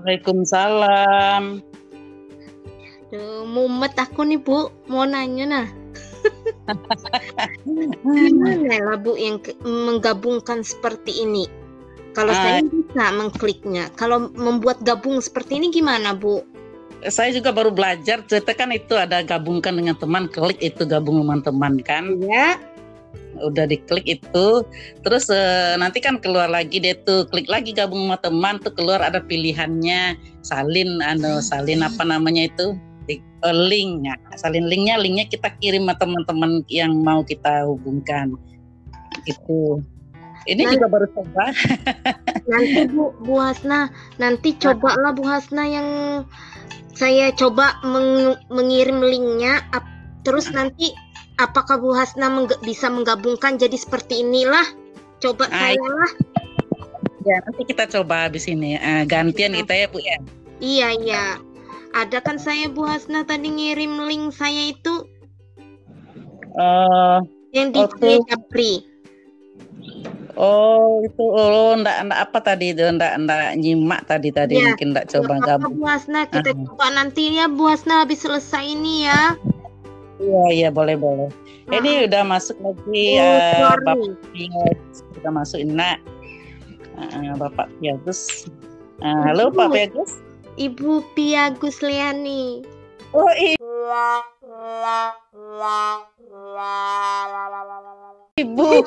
Waalaikumsalam. 0.00 1.60
Duh, 3.10 3.42
mumet 3.44 3.94
aku 3.98 4.22
nih 4.22 4.38
Bu, 4.40 4.70
mau 4.86 5.04
nanya 5.04 5.44
nah. 5.44 5.68
Gimana 8.04 8.76
lah 8.80 8.98
Bu 9.00 9.18
yang 9.18 9.42
ke- 9.42 9.58
menggabungkan 9.66 10.62
seperti 10.62 11.26
ini? 11.26 11.44
Kalau 12.14 12.34
Ah. 12.34 12.40
saya 12.42 12.60
bisa 12.64 13.04
mengkliknya. 13.14 13.90
Kalau 13.94 14.30
membuat 14.34 14.82
gabung 14.82 15.18
seperti 15.20 15.58
ini 15.58 15.70
gimana 15.70 16.14
Bu? 16.14 16.42
Saya 17.00 17.32
juga 17.32 17.48
baru 17.50 17.72
belajar. 17.72 18.20
Cerita 18.28 18.52
kan 18.52 18.70
itu 18.76 18.92
ada 18.92 19.24
gabungkan 19.24 19.72
dengan 19.72 19.96
teman, 19.96 20.28
klik 20.28 20.60
itu 20.60 20.84
gabung 20.84 21.24
dengan 21.24 21.40
teman 21.40 21.80
kan. 21.80 22.20
Ya, 22.20 22.60
Udah 23.40 23.64
diklik 23.64 24.04
itu, 24.04 24.48
terus 25.02 25.26
eh, 25.32 25.74
nanti 25.80 25.98
kan 26.04 26.20
keluar 26.20 26.48
lagi 26.52 26.76
deh 26.78 26.94
tuh, 27.08 27.24
klik 27.32 27.48
lagi 27.48 27.72
gabung 27.72 28.06
sama 28.08 28.16
teman 28.20 28.54
tuh 28.60 28.72
keluar 28.76 29.00
ada 29.00 29.20
pilihannya 29.24 30.16
salin, 30.44 31.00
anu 31.00 31.40
salin 31.40 31.80
apa 31.80 32.04
namanya 32.04 32.48
itu 32.48 32.76
Di- 33.08 33.18
eh, 33.18 33.56
link, 33.56 34.04
Nah, 34.04 34.16
salin 34.36 34.68
linknya, 34.68 35.00
linknya 35.00 35.24
kita 35.26 35.50
kirim 35.58 35.88
sama 35.88 35.96
teman-teman 35.96 36.60
yang 36.68 36.92
mau 37.00 37.24
kita 37.24 37.64
hubungkan. 37.64 38.36
Gitu. 39.24 39.80
Ini 40.48 40.62
Nah. 40.64 40.72
juga 40.72 40.86
baru 40.88 41.06
coba. 41.12 41.44
nanti 42.52 42.80
Bu, 42.88 43.12
Bu 43.24 43.34
Hasna, 43.36 43.92
nanti 44.16 44.56
cobalah 44.56 45.12
Bu 45.12 45.24
Hasna 45.24 45.64
yang 45.68 45.88
saya 46.96 47.32
coba 47.32 47.76
meng- 47.84 48.40
mengirim 48.52 49.00
linknya, 49.00 49.64
terus 50.24 50.48
nanti 50.52 50.92
apakah 51.40 51.76
Bu 51.76 51.90
Hasna 51.90 52.28
mengg- 52.28 52.60
bisa 52.60 52.86
menggabungkan 52.86 53.56
jadi 53.56 53.74
seperti 53.74 54.20
inilah? 54.20 54.64
Coba 55.18 55.48
saya 55.48 55.76
lah. 55.76 56.12
Ya, 57.20 57.36
nanti 57.42 57.62
kita 57.66 57.84
coba 57.90 58.24
habis 58.24 58.44
ini. 58.44 58.74
Eh, 58.74 59.04
gantian 59.04 59.52
kita 59.52 59.74
ya, 59.74 59.86
Bu 59.86 59.98
ya. 59.98 60.16
Iya 60.58 60.88
iya. 60.96 61.24
Ada 61.90 62.20
kan 62.20 62.36
saya 62.36 62.68
Bu 62.68 62.84
Hasna 62.84 63.24
tadi 63.24 63.48
ngirim 63.48 64.00
link 64.02 64.30
saya 64.30 64.68
itu 64.68 65.04
Eh, 66.50 67.18
yang 67.52 67.70
di 67.70 67.78
Oke. 67.78 68.18
Japri. 68.26 68.72
oh, 70.34 70.98
itu 71.00 71.20
oh, 71.22 71.76
ndak 71.76 72.08
ndak 72.08 72.20
apa 72.26 72.38
tadi 72.40 72.72
itu 72.72 72.82
ndak 72.82 73.12
ndak 73.20 73.54
nyimak 73.54 74.02
tadi 74.02 74.30
tadi 74.30 74.56
Ya, 74.56 74.72
mungkin 74.72 74.90
ndak 74.90 75.06
coba 75.08 75.38
gabung. 75.38 75.76
Bu 75.76 75.84
Hasna 75.84 76.26
kita 76.26 76.50
Ah. 76.50 76.58
coba 76.66 76.86
nanti 76.90 77.30
ya 77.30 77.46
Bu 77.46 77.68
Hasna 77.68 78.02
habis 78.02 78.20
selesai 78.20 78.64
ini 78.66 79.04
ya. 79.04 79.36
Iya, 80.20 80.44
iya 80.52 80.68
boleh 80.68 81.00
boleh. 81.00 81.32
Ini 81.72 82.04
udah 82.04 82.22
masuk 82.28 82.60
lagi 82.60 83.16
Oh, 83.16 83.40
sorry. 83.56 83.84
Bapak 83.88 83.96
Piagus 84.36 84.98
udah 85.16 85.32
masuk 85.32 85.60
nak. 85.64 85.98
Eh, 87.00 87.32
Bapak 87.40 87.72
Piagus. 87.80 88.44
Halo 89.00 89.48
Ibu. 89.48 89.56
Pak 89.56 89.68
Piagus. 89.72 90.12
Ibu 90.68 91.00
Pia 91.16 91.56
Gusliani. 91.56 92.60
Oh 93.16 93.32
iya 93.32 93.56
Ibu. 98.36 98.84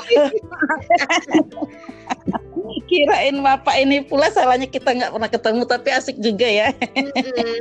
Kirain 2.85 3.37
Bapak 3.41 3.75
ini 3.81 4.05
pula 4.05 4.29
salahnya 4.29 4.69
kita 4.69 4.93
nggak 4.93 5.11
pernah 5.17 5.29
ketemu 5.33 5.61
tapi 5.65 5.89
asik 5.89 6.17
juga 6.21 6.45
ya. 6.45 6.67
Mm-mm. 6.93 7.59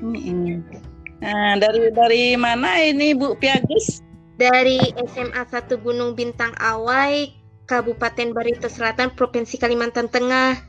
Mm-mm. 0.00 0.85
Nah, 1.20 1.56
dari 1.56 1.88
dari 1.92 2.24
mana 2.36 2.76
ini 2.80 3.16
Bu 3.16 3.34
Piagus? 3.40 4.04
Dari 4.36 4.92
SMA 5.08 5.42
1 5.48 5.80
Gunung 5.80 6.12
Bintang 6.12 6.52
Awai, 6.60 7.32
Kabupaten 7.64 8.36
Barito 8.36 8.68
Selatan, 8.68 9.16
Provinsi 9.16 9.56
Kalimantan 9.56 10.12
Tengah. 10.12 10.60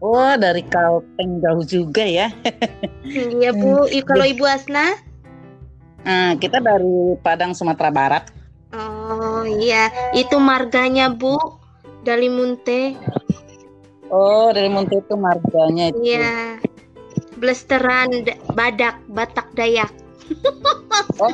Oh, 0.00 0.32
dari 0.40 0.64
Kalteng 0.68 1.40
jauh 1.40 1.64
juga 1.64 2.04
ya. 2.04 2.32
Iya 3.04 3.52
Bu, 3.52 3.84
I- 3.96 4.04
kalau 4.04 4.24
Ibu 4.24 4.44
Asna? 4.48 4.96
Nah, 6.04 6.36
kita 6.36 6.60
dari 6.60 7.16
Padang 7.24 7.56
Sumatera 7.56 7.88
Barat. 7.88 8.24
Oh 8.74 9.46
iya, 9.46 9.88
itu 10.12 10.36
marganya 10.36 11.08
Bu, 11.08 11.36
dari 12.04 12.28
Munte. 12.28 12.92
Oh, 14.12 14.52
dari 14.52 14.68
Munti 14.68 15.00
itu 15.00 15.14
marganya 15.16 15.88
itu. 15.88 16.00
Iya, 16.04 16.60
Blesteran 17.36 18.24
D- 18.24 18.38
Badak, 18.54 19.00
Batak 19.10 19.50
Dayak. 19.54 19.92
Oh, 21.20 21.30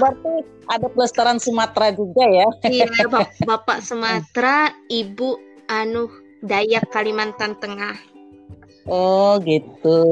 berarti 0.00 0.32
ada 0.66 0.88
pelestaran 0.88 1.36
Sumatera 1.36 1.92
juga 1.92 2.24
ya? 2.24 2.48
Iya, 2.66 2.88
bap- 3.12 3.36
Bapak 3.44 3.78
Sumatera, 3.84 4.72
Ibu 4.88 5.38
anu 5.68 6.08
Dayak 6.40 6.88
Kalimantan 6.90 7.54
Tengah. 7.60 7.94
Oh, 8.88 9.40
gitu. 9.44 10.04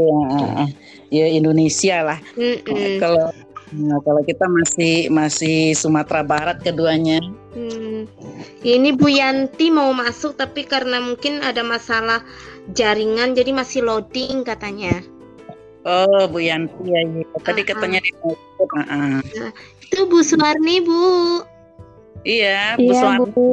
Ya 1.13 1.29
Indonesia 1.29 2.05
lah. 2.05 2.19
Mm-mm. 2.37 3.01
Kalau 3.01 3.29
nah, 3.73 3.99
kalau 4.05 4.23
kita 4.25 4.45
masih 4.49 5.09
masih 5.13 5.77
Sumatera 5.77 6.25
Barat 6.25 6.61
keduanya. 6.65 7.21
Hmm. 7.53 8.09
Ini 8.65 8.97
Bu 8.97 9.13
Yanti 9.13 9.69
mau 9.69 9.93
masuk 9.93 10.41
tapi 10.41 10.65
karena 10.65 11.05
mungkin 11.05 11.45
ada 11.45 11.61
masalah 11.61 12.25
jaringan 12.71 13.35
jadi 13.35 13.51
masih 13.51 13.83
loading 13.83 14.47
katanya. 14.47 15.03
Oh, 15.83 16.31
Bu 16.31 16.39
Yanti 16.39 16.79
ya. 16.87 17.03
ya. 17.03 17.27
Tadi 17.43 17.63
Ah, 17.63 17.67
katanya 17.75 17.99
di 17.99 18.11
ah, 18.15 18.87
ah. 18.87 19.51
Itu 19.83 20.07
Bu 20.07 20.23
Suwarni 20.23 20.79
Bu. 20.87 21.43
Iya, 22.23 22.79
Bu 22.79 22.87
Iya, 22.87 22.95
Suwarni. 22.95 23.31
Bu. 23.35 23.47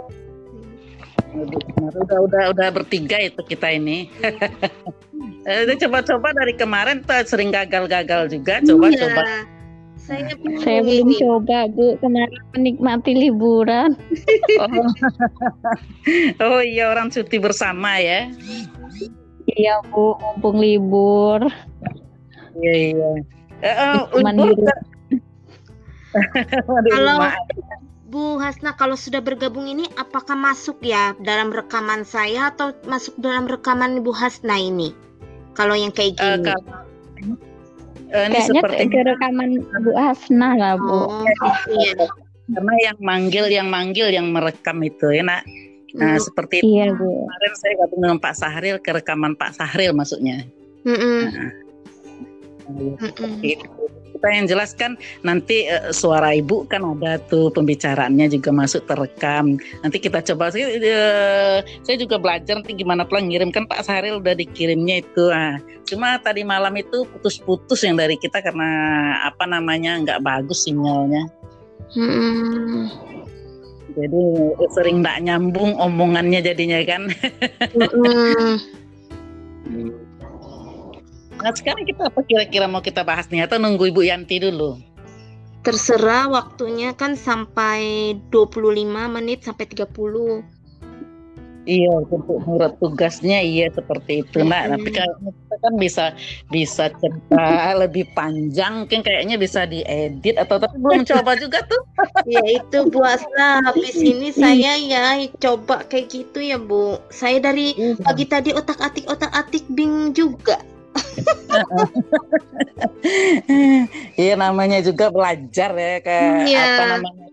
Udah 1.79 2.19
udah 2.25 2.43
udah 2.53 2.67
bertiga 2.69 3.17
itu 3.17 3.41
kita 3.45 3.73
ini. 3.73 4.09
Eh, 5.49 5.65
udah 5.65 5.75
coba-coba 5.75 6.31
dari 6.35 6.53
kemarin 6.55 7.03
tuh 7.03 7.25
sering 7.25 7.49
gagal-gagal 7.49 8.31
juga. 8.31 8.61
Coba-coba. 8.63 9.23
Iya. 9.23 9.58
Saya 10.09 10.33
bingung 10.41 10.63
Saya 10.65 10.79
belum 10.81 11.09
coba, 11.21 11.69
Bu. 11.69 11.93
Kemarin 12.01 12.41
menikmati 12.57 13.13
liburan. 13.13 13.93
Oh. 14.57 14.89
oh 16.49 16.61
iya 16.65 16.89
orang 16.89 17.13
cuti 17.13 17.37
bersama 17.37 18.01
ya. 18.01 18.25
Iya, 19.45 19.85
Bu. 19.93 20.17
Mumpung 20.17 20.57
libur. 20.57 21.45
Iya 22.57 22.73
iya. 22.73 23.09
Eh, 23.61 23.75
oh, 24.09 24.17
di 24.17 24.23
rumah. 24.25 24.65
Waduh, 26.65 26.89
Kalau. 26.89 27.17
Bu 28.09 28.41
Hasna 28.41 28.73
kalau 28.73 28.97
sudah 28.97 29.21
bergabung 29.21 29.69
ini 29.69 29.85
apakah 29.93 30.33
masuk 30.33 30.81
ya 30.81 31.13
dalam 31.21 31.53
rekaman 31.53 32.01
saya 32.01 32.49
atau 32.49 32.73
masuk 32.89 33.13
dalam 33.21 33.45
rekaman 33.45 34.01
Bu 34.01 34.09
Hasna 34.09 34.57
ini? 34.57 34.89
Kalau 35.53 35.77
yang 35.77 35.93
kayak 35.93 36.17
Eh, 36.17 36.41
gini. 36.41 36.49
kalau- 36.49 36.65
eh, 37.21 37.48
ini 38.09 38.33
Kayaknya 38.33 38.41
seperti 38.41 38.83
ke, 38.89 38.99
rekaman 39.05 39.49
Bu 39.85 39.91
Hasna 39.93 40.49
lah, 40.57 40.73
Bu. 40.81 40.89
Oh, 40.89 41.21
gitu 41.21 41.45
ya. 41.77 42.09
karena 42.49 42.73
yang 42.81 42.97
manggil 42.97 43.45
yang 43.53 43.67
manggil 43.69 44.07
yang 44.09 44.33
merekam 44.33 44.81
itu 44.81 45.13
ya 45.13 45.21
nak. 45.21 45.45
Nah 45.93 46.17
Hmm. 46.17 46.21
seperti 46.21 46.61
itu. 46.61 46.69
Iya, 46.73 46.93
Bu. 46.97 47.29
kemarin 47.29 47.53
saya 47.57 47.73
gabung 47.81 47.99
dengan 48.01 48.19
Pak 48.21 48.33
Sahril 48.37 48.77
ke 48.81 48.89
rekaman 48.93 49.33
Pak 49.37 49.51
Sahril 49.57 49.93
maksudnya. 49.93 50.45
Mm-mm. 50.85 51.21
Nah, 51.29 51.49
Mm-mm. 52.97 53.31
Gitu. 53.41 53.65
Kita 54.19 54.35
yang 54.35 54.51
jelaskan 54.51 54.99
nanti 55.23 55.63
eh, 55.63 55.95
suara 55.95 56.35
ibu 56.35 56.67
kan 56.67 56.83
ada 56.83 57.23
tuh 57.31 57.47
pembicaraannya 57.55 58.27
juga 58.27 58.51
masuk 58.51 58.83
terekam. 58.83 59.55
Nanti 59.79 59.95
kita 59.95 60.19
coba 60.19 60.51
sih. 60.51 60.59
eh, 60.59 61.63
saya 61.87 61.95
juga 61.95 62.19
belajar 62.19 62.59
nanti 62.59 62.75
gimana 62.75 63.07
pula 63.07 63.23
ngirim 63.23 63.47
kan 63.47 63.63
Pak 63.63 63.87
Sahril 63.87 64.19
udah 64.19 64.35
dikirimnya 64.35 65.07
itu. 65.07 65.31
Ah, 65.31 65.55
cuma 65.87 66.19
tadi 66.19 66.43
malam 66.43 66.75
itu 66.75 67.07
putus-putus 67.15 67.79
yang 67.87 67.95
dari 67.95 68.19
kita 68.19 68.43
karena 68.43 68.67
apa 69.23 69.47
namanya 69.47 69.95
nggak 70.03 70.19
bagus 70.19 70.67
sinyalnya. 70.67 71.23
Mm-mm. 71.95 72.91
Jadi 73.95 74.23
eh, 74.51 74.71
sering 74.75 74.99
nggak 74.99 75.31
nyambung 75.31 75.79
omongannya 75.79 76.43
jadinya 76.43 76.83
kan. 76.83 77.07
Mm-mm. 77.71 78.59
Nah 81.39 81.55
sekarang 81.55 81.87
kita 81.87 82.11
apa 82.11 82.19
kira-kira 82.27 82.67
mau 82.67 82.83
kita 82.83 83.07
bahas 83.07 83.31
nih 83.31 83.47
atau 83.47 83.55
nunggu 83.55 83.87
Ibu 83.95 84.03
Yanti 84.03 84.43
dulu? 84.43 84.75
Terserah 85.63 86.31
waktunya 86.31 86.95
kan 86.95 87.19
sampai 87.19 88.15
25 88.31 88.87
menit 89.11 89.43
sampai 89.43 89.67
30. 89.67 90.59
Iya, 91.69 92.01
untuk 92.01 92.25
menurut 92.25 92.81
tugasnya 92.81 93.45
iya 93.45 93.69
seperti 93.69 94.25
itu, 94.25 94.41
Nak. 94.41 94.57
Mm-mm. 94.57 94.73
Tapi 94.79 94.89
kayaknya 94.89 95.31
kita 95.35 95.55
kan 95.61 95.73
bisa 95.77 96.05
bisa 96.49 96.83
cerita 96.97 97.45
lebih 97.85 98.09
panjang, 98.17 98.89
kan 98.89 99.05
kayaknya 99.05 99.37
bisa 99.37 99.69
diedit 99.69 100.39
atau 100.39 100.57
tapi 100.57 100.81
belum 100.81 101.05
coba 101.13 101.37
juga 101.37 101.61
tuh. 101.69 101.81
Ya 102.25 102.41
itu 102.57 102.89
Bu 102.89 103.05
habis 103.05 103.95
ini 104.01 104.33
saya 104.41 104.81
ya 104.81 105.21
coba 105.37 105.85
kayak 105.85 106.09
gitu 106.09 106.41
ya 106.41 106.57
Bu. 106.57 106.97
Saya 107.13 107.37
dari 107.37 107.77
pagi 108.01 108.25
tadi 108.25 108.49
otak-atik 108.55 109.05
otak-atik 109.05 109.67
bingung 109.69 110.15
juga. 110.17 110.57
Iya 114.19 114.33
namanya 114.35 114.79
juga 114.83 115.09
belajar 115.09 115.71
ya 115.73 115.97
kayak 116.03 116.31
Iya. 116.47 116.63
apa 116.63 116.83
namanya. 116.97 117.25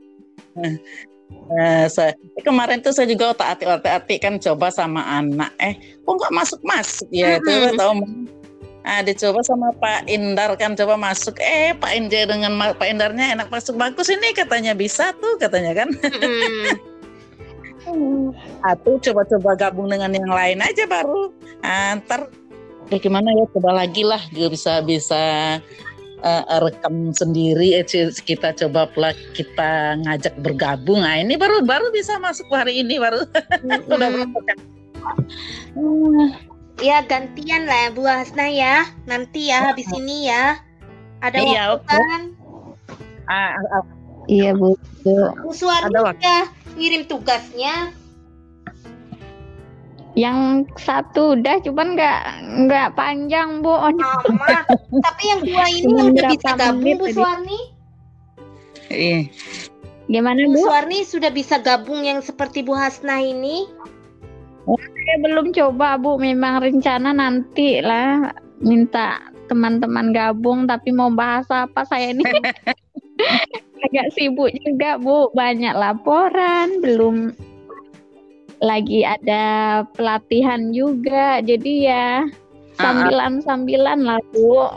Eh, 1.47 1.85
saya, 1.87 2.11
kemarin 2.43 2.83
tuh 2.83 2.91
saya 2.91 3.07
juga 3.07 3.31
otak 3.35 3.59
atik 3.59 3.69
otak 3.71 3.93
atik 4.03 4.19
kan 4.23 4.35
coba 4.43 4.67
sama 4.75 5.03
anak 5.07 5.55
eh 5.63 5.79
kok 6.03 6.15
nggak 6.19 6.35
masuk 6.35 6.61
masuk 6.67 7.07
ya 7.15 7.39
itu 7.39 7.51
Mm-mm. 7.51 7.79
tahu 7.79 7.93
Ah, 8.87 9.03
dicoba 9.03 9.43
sama 9.43 9.75
Pak 9.83 10.07
Indar 10.07 10.55
kan 10.55 10.79
coba 10.79 10.95
masuk. 10.95 11.35
Eh, 11.43 11.75
Pak 11.75 11.91
Indar 11.91 12.31
dengan 12.31 12.55
Pak 12.55 12.87
Indarnya 12.87 13.35
enak 13.35 13.51
masuk 13.51 13.75
bagus 13.75 14.07
ini 14.07 14.31
katanya 14.31 14.79
bisa 14.79 15.11
tuh 15.19 15.35
katanya 15.43 15.75
kan. 15.75 15.91
Mm-mm. 15.91 16.71
Atau 18.71 18.95
coba-coba 19.03 19.59
gabung 19.59 19.91
dengan 19.91 20.15
yang 20.15 20.31
lain 20.31 20.63
aja 20.63 20.87
baru. 20.87 21.35
Ah, 21.67 21.99
ntar 21.99 22.31
ya 22.91 22.99
gimana 23.03 23.35
ya 23.35 23.45
coba 23.51 23.71
lagi 23.75 24.07
lah 24.07 24.21
juga 24.31 24.55
bisa 24.55 24.73
bisa 24.83 25.23
eh, 26.23 26.45
rekam 26.63 27.11
sendiri 27.11 27.77
eh, 27.79 27.85
kita 28.13 28.55
coba 28.55 28.87
pula 28.91 29.11
kita 29.35 30.01
ngajak 30.07 30.35
bergabung. 30.43 31.03
Nah, 31.03 31.19
ini 31.19 31.35
baru 31.35 31.63
baru 31.63 31.91
bisa 31.91 32.19
masuk 32.23 32.47
hari 32.51 32.81
ini 32.83 32.99
baru. 32.99 33.27
Udah 33.91 34.09
kan? 34.47 34.59
Ya 36.77 37.01
gantian 37.09 37.65
lah 37.65 37.89
Bu 37.97 38.05
Hasna 38.05 38.53
ya. 38.53 38.85
Nanti 39.09 39.49
ya 39.49 39.73
habis 39.73 39.89
ini 39.97 40.29
ya. 40.29 40.61
Ada 41.25 41.39
Iya, 41.41 41.63
waktu 41.73 41.97
kan? 41.97 42.23
Ah, 43.27 43.57
ah, 43.73 43.83
Iya 44.29 44.53
bu. 44.53 44.77
Bu 45.07 45.51
waktu. 45.65 45.89
udah 45.97 46.43
ngirim 46.77 47.09
tugasnya. 47.09 47.95
Yang 50.17 50.73
satu 50.81 51.37
udah, 51.37 51.61
cuman 51.61 51.93
nggak 51.93 52.21
nggak 52.65 52.89
panjang 52.97 53.61
bu. 53.61 53.77
Sama. 54.01 54.65
Tapi 55.05 55.23
yang 55.29 55.41
dua 55.45 55.65
ini 55.69 55.85
Cuman 55.85 56.05
udah 56.17 56.31
bisa 56.33 56.51
gabung 56.57 56.97
Bu? 56.97 57.07
Suwarni. 57.13 57.61
iya. 58.89 59.21
Gimana 60.09 60.41
Bu 60.49 60.57
bu? 60.57 60.61
Suwarni 60.65 61.05
sudah 61.05 61.29
bisa 61.29 61.61
gabung 61.61 62.01
yang 62.01 62.25
seperti 62.25 62.65
Bu 62.65 62.73
Hasna 62.73 63.21
ini. 63.21 63.69
Saya 64.67 65.17
belum 65.21 65.53
coba 65.53 66.01
bu. 66.01 66.17
Memang 66.17 66.65
rencana 66.65 67.13
nanti 67.13 67.85
lah 67.85 68.33
minta 68.65 69.21
teman-teman 69.53 70.17
gabung. 70.17 70.65
Tapi 70.65 70.97
mau 70.97 71.13
bahas 71.13 71.45
apa 71.53 71.85
saya 71.85 72.17
ini? 72.17 72.25
Agak 73.85 74.17
sibuk 74.17 74.49
juga 74.65 74.97
bu. 74.97 75.29
Banyak 75.37 75.77
laporan. 75.77 76.81
Belum 76.81 77.37
lagi 78.61 79.05
ada 79.05 79.45
pelatihan 79.95 80.73
juga. 80.73 81.41
Jadi 81.41 81.89
ya 81.89 82.25
sambilan-sambilan 82.77 84.05
lah 84.05 84.21
bu. 84.33 84.69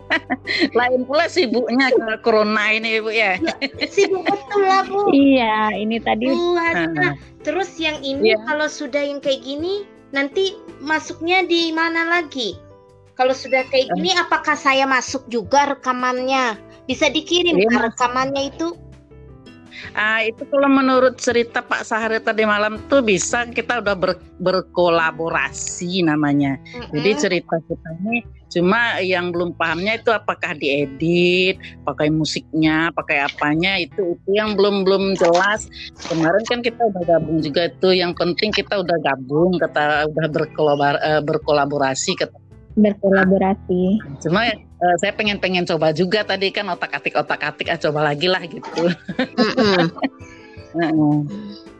Lain 0.78 1.08
pula 1.08 1.26
sibuknya 1.26 1.88
karena 1.96 2.16
corona 2.20 2.64
ini 2.72 3.00
Ibu 3.00 3.10
ya. 3.10 3.40
Sibuk 3.88 4.28
betul 4.28 4.62
lah 4.64 4.84
Bu. 4.84 5.08
Iya, 5.10 5.72
ini 5.80 5.96
tadi 6.00 6.28
Bu 6.28 6.56
Hasna. 6.56 7.00
Ah, 7.00 7.14
Terus 7.40 7.80
yang 7.80 7.96
ini 8.04 8.36
Iya. 8.36 8.38
kalau 8.44 8.68
sudah 8.68 9.00
yang 9.00 9.24
kayak 9.24 9.40
gini 9.40 9.88
nanti 10.12 10.52
masuknya 10.84 11.40
di 11.48 11.72
mana 11.72 12.04
lagi? 12.12 12.60
Kalau 13.16 13.32
sudah 13.36 13.64
kayak 13.68 13.92
gini 13.96 14.16
apakah 14.16 14.56
saya 14.56 14.84
masuk 14.88 15.24
juga 15.28 15.76
rekamannya? 15.76 16.56
Bisa 16.88 17.08
dikirim 17.08 17.56
Mas. 17.68 17.92
rekamannya 17.92 18.52
itu? 18.52 18.76
Ah, 19.96 20.22
itu 20.22 20.42
kalau 20.46 20.68
menurut 20.70 21.18
cerita 21.18 21.64
Pak 21.64 21.82
Sahari 21.82 22.20
tadi 22.22 22.44
malam 22.44 22.78
tuh 22.86 23.02
bisa 23.02 23.48
kita 23.48 23.80
udah 23.80 23.96
ber- 23.96 24.20
berkolaborasi 24.38 26.04
namanya. 26.06 26.56
Jadi 26.92 27.10
Mm-mm. 27.10 27.22
cerita 27.22 27.56
kita 27.64 27.88
ini 28.04 28.22
cuma 28.50 28.98
yang 28.98 29.30
belum 29.30 29.54
pahamnya 29.54 30.02
itu 30.02 30.10
apakah 30.10 30.58
diedit, 30.58 31.58
pakai 31.86 32.10
musiknya, 32.10 32.90
pakai 32.90 33.22
apanya 33.22 33.78
itu 33.78 34.18
itu 34.18 34.30
yang 34.34 34.58
belum 34.58 34.82
belum 34.82 35.14
jelas. 35.14 35.66
Kemarin 36.10 36.42
kan 36.50 36.60
kita 36.62 36.82
udah 36.90 37.02
gabung 37.06 37.38
juga 37.38 37.70
itu. 37.70 37.88
Yang 37.94 38.12
penting 38.18 38.50
kita 38.50 38.82
udah 38.82 38.98
gabung, 39.02 39.58
kata 39.58 40.10
udah 40.10 40.26
eh, 40.98 41.22
berkolaborasi. 41.22 42.12
Kata. 42.18 42.38
berkolaborasi. 42.70 43.82
Cuma 44.22 44.46
eh, 44.80 44.96
saya 45.00 45.12
pengen 45.12 45.38
pengen 45.38 45.68
coba 45.68 45.92
juga 45.92 46.24
tadi 46.24 46.48
kan 46.50 46.68
otak 46.72 46.96
atik 46.96 47.14
otak 47.16 47.40
atik 47.44 47.68
ah 47.68 47.78
coba 47.78 48.12
lagi 48.12 48.26
lah 48.28 48.42
gitu. 48.44 48.88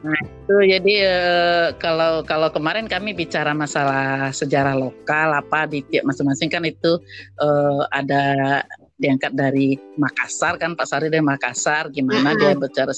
Nah 0.00 0.16
itu 0.24 0.56
jadi 0.64 0.94
eh, 1.04 1.66
kalau 1.76 2.24
kalau 2.24 2.48
kemarin 2.48 2.88
kami 2.88 3.12
bicara 3.12 3.52
masalah 3.52 4.32
sejarah 4.32 4.72
lokal 4.72 5.36
apa 5.36 5.68
di 5.68 5.84
tiap 5.86 6.08
masing-masing 6.08 6.48
kan 6.48 6.64
itu 6.64 6.98
eh, 7.38 7.82
ada 7.92 8.24
diangkat 8.96 9.32
dari 9.36 9.76
Makassar 10.00 10.56
kan 10.56 10.72
Pak 10.72 10.88
Sari 10.88 11.12
dari 11.12 11.24
Makassar 11.24 11.92
gimana 11.92 12.32
dia 12.36 12.56
bicara 12.56 12.92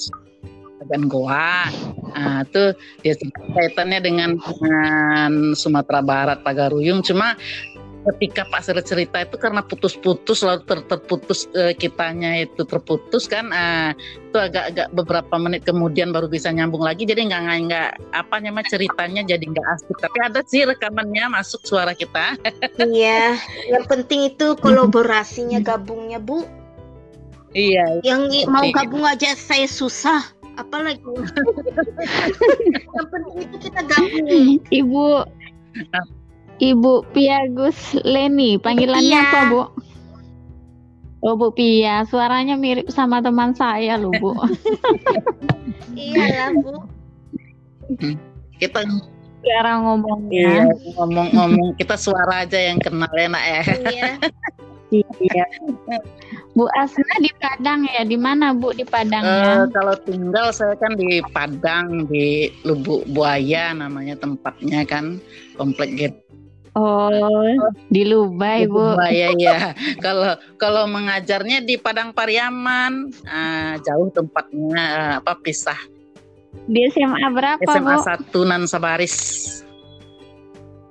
dan 0.87 1.07
Goa. 1.07 1.71
Nah 2.13 2.43
itu 2.43 2.75
dia 3.01 3.15
kaitannya 3.55 3.99
dengan, 4.03 4.29
dengan 4.35 5.55
Sumatera 5.55 6.03
Barat 6.03 6.39
Pagaruyung 6.43 6.99
cuma 7.03 7.39
ketika 8.11 8.43
Pak 8.51 8.61
Sari 8.67 8.83
cerita 8.83 9.23
itu 9.23 9.35
karena 9.39 9.63
putus-putus 9.63 10.43
lalu 10.43 10.61
ter- 10.67 10.85
terputus 10.91 11.47
eh, 11.55 11.71
kitanya 11.71 12.43
itu 12.43 12.67
terputus 12.67 13.31
kan 13.31 13.47
ah, 13.55 13.95
itu 13.95 14.37
agak-agak 14.37 14.91
beberapa 14.91 15.35
menit 15.39 15.63
kemudian 15.63 16.11
baru 16.11 16.27
bisa 16.27 16.51
nyambung 16.51 16.83
lagi 16.83 17.07
jadi 17.07 17.23
nggak 17.23 17.41
nggak- 17.47 17.61
nggak 17.69 17.89
apa 18.11 18.35
namanya 18.43 18.67
ceritanya 18.67 19.21
jadi 19.23 19.43
nggak 19.45 19.67
asik 19.79 19.97
tapi 20.03 20.17
ada 20.19 20.41
sih 20.43 20.67
rekamannya 20.67 21.31
masuk 21.31 21.63
suara 21.63 21.95
kita 21.95 22.35
Iya, 22.93 23.39
yang 23.71 23.85
penting 23.87 24.33
itu 24.33 24.53
kolaborasinya 24.59 25.63
gabungnya 25.63 26.19
Bu. 26.19 26.43
iya 27.53 27.85
Yang 28.01 28.49
mau 28.49 28.65
gabung 28.73 29.05
aja 29.05 29.33
saya 29.37 29.69
susah. 29.69 30.21
Apalagi 30.57 31.01
yang 32.97 33.07
penting 33.09 33.35
itu 33.41 33.55
kita 33.69 33.81
gabung. 33.85 34.61
Ibu 34.69 35.05
Ibu 36.57 37.09
Piagus 37.11 37.75
Leni, 38.01 38.55
panggilannya 38.55 39.09
Pia. 39.11 39.25
apa, 39.25 39.39
Bu? 39.49 39.61
Oh, 41.21 41.33
Bu 41.33 41.49
Pia, 41.49 42.03
suaranya 42.03 42.53
mirip 42.53 42.87
sama 42.87 43.19
teman 43.19 43.53
saya 43.53 43.95
loh, 43.95 44.11
Bu. 44.13 44.31
Iyalah 45.93 46.49
Bu. 46.53 46.83
kita 48.57 48.79
Cara 49.43 49.75
iya, 49.75 49.81
ngomongnya. 49.83 50.55
ngomong-ngomong 50.95 51.75
kita 51.75 51.99
suara 51.99 52.47
aja 52.47 52.55
yang 52.55 52.79
kenal 52.79 53.11
enak 53.11 53.43
ya 53.43 53.61
Iya. 53.83 54.07
Iya. 55.19 55.45
Bu 56.53 56.69
Asna 56.71 57.17
di 57.17 57.27
Padang 57.35 57.83
ya? 57.83 58.05
Di 58.05 58.13
mana, 58.13 58.53
Bu, 58.53 58.71
di 58.71 58.85
Eh, 58.85 58.87
Padangnya? 58.87 59.65
kalau 59.67 59.97
tinggal 59.99 60.53
saya 60.53 60.77
kan 60.77 60.95
di 60.95 61.17
Padang 61.27 62.05
di 62.07 62.47
Lubuk 62.61 63.03
Buaya 63.09 63.73
namanya 63.73 64.15
tempatnya 64.15 64.85
kan 64.85 65.17
komplek 65.57 65.91
Get 65.97 66.22
Oh, 66.73 67.53
di 67.85 68.01
Lubai, 68.01 68.65
Bu. 68.65 68.97
Buaya 68.97 69.29
ya. 69.37 69.77
Kalau 70.05 70.33
kalau 70.57 70.89
mengajarnya 70.89 71.61
di 71.61 71.77
Padang 71.77 72.17
Pariaman, 72.17 73.13
ah, 73.29 73.77
jauh 73.77 74.09
tempatnya 74.09 74.81
ah, 74.81 75.13
apa 75.21 75.37
pisah 75.37 75.77
Di 76.65 76.89
SMA 76.89 77.29
berapa, 77.29 77.61
SMA 77.61 77.97
Bu? 78.01 78.45
1 78.45 78.49
Nan 78.49 78.63
Sabaris. 78.65 79.17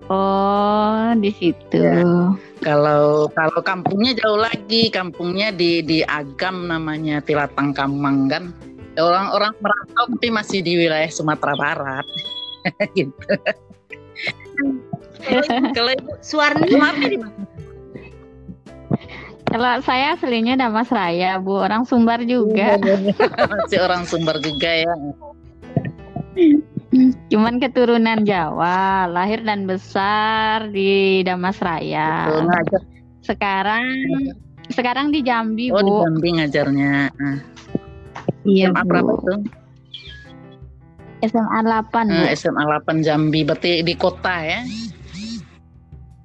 Oh, 0.06 1.14
di 1.18 1.34
situ. 1.34 1.82
Ya. 1.82 2.30
Kalau 2.62 3.26
kalau 3.34 3.60
kampungnya 3.62 4.14
jauh 4.22 4.38
lagi, 4.38 4.86
kampungnya 4.86 5.50
di 5.50 5.82
di 5.82 5.98
Agam 6.06 6.70
namanya 6.70 7.18
Tilatang 7.22 7.74
Kamang 7.74 8.30
kan. 8.30 8.54
Orang-orang 8.94 9.56
merantau 9.58 10.04
tapi 10.14 10.28
masih 10.30 10.60
di 10.62 10.78
wilayah 10.78 11.10
Sumatera 11.10 11.54
Barat. 11.58 12.06
gitu. 12.98 13.18
Kalau 15.72 15.90
ibu 15.94 16.10
Suwarni 16.20 16.66
di 16.66 16.76
mana? 16.76 17.06
Kalau 19.52 19.84
saya 19.84 20.16
aslinya 20.16 20.56
Damas 20.56 20.88
Raya, 20.88 21.36
Bu. 21.36 21.60
Orang 21.60 21.84
Sumbar 21.84 22.24
juga. 22.24 22.80
Masih 23.52 23.84
orang 23.84 24.08
Sumber 24.08 24.40
juga 24.40 24.70
ya. 24.72 24.94
Cuman 27.28 27.60
keturunan 27.60 28.24
Jawa, 28.24 29.08
lahir 29.08 29.44
dan 29.44 29.68
besar 29.68 30.72
di 30.72 31.20
Damas 31.20 31.60
Raya. 31.60 32.32
Sekarang 33.20 33.84
sekarang 34.72 35.12
di 35.12 35.20
Jambi, 35.20 35.68
Oh 35.68 35.84
di 35.84 35.90
Bu. 35.90 36.00
Jambi 36.00 36.28
ngajarnya. 36.40 36.92
Nah, 37.12 37.38
Iya, 38.42 38.74
SMA 38.74 38.82
berapa 38.88 39.12
Bu. 39.14 39.22
tuh? 39.22 39.40
SMA 41.22 41.58
8, 41.62 42.10
Bu. 42.10 42.22
Eh, 42.26 42.34
SMA 42.34 42.62
8 42.66 43.06
Jambi, 43.06 43.40
berarti 43.46 43.84
di 43.86 43.94
kota 43.94 44.42
ya? 44.42 44.60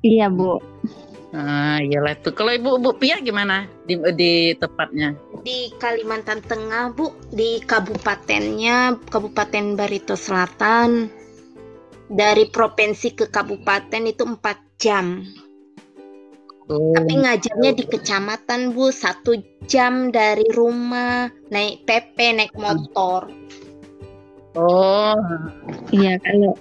Iya, 0.06 0.30
Bu. 0.30 0.62
Ah, 1.36 1.84
iyalah 1.84 2.16
itu. 2.16 2.32
Kalau 2.32 2.56
Ibu 2.56 2.80
Bu 2.80 2.92
Pia 2.96 3.20
gimana 3.20 3.68
di 3.84 4.00
di 4.16 4.56
tepatnya? 4.56 5.12
di 5.48 5.72
Kalimantan 5.80 6.44
Tengah 6.44 6.92
Bu, 6.92 7.16
di 7.32 7.64
kabupatennya 7.64 9.00
Kabupaten 9.08 9.80
Barito 9.80 10.20
Selatan. 10.20 11.08
Dari 12.08 12.48
provinsi 12.48 13.16
ke 13.16 13.28
kabupaten 13.28 14.04
itu 14.08 14.24
4 14.24 14.80
jam. 14.80 15.24
Oh, 16.68 16.92
Tapi 16.96 17.14
ngajarnya 17.20 17.72
di 17.76 17.84
kecamatan 17.88 18.76
Bu, 18.76 18.92
satu 18.92 19.40
jam 19.68 20.12
dari 20.12 20.48
rumah, 20.52 21.32
naik 21.52 21.88
PP, 21.88 22.16
naik 22.36 22.56
motor. 22.60 23.28
oh, 24.56 25.16
Iya, 25.92 26.20
kalau 26.24 26.56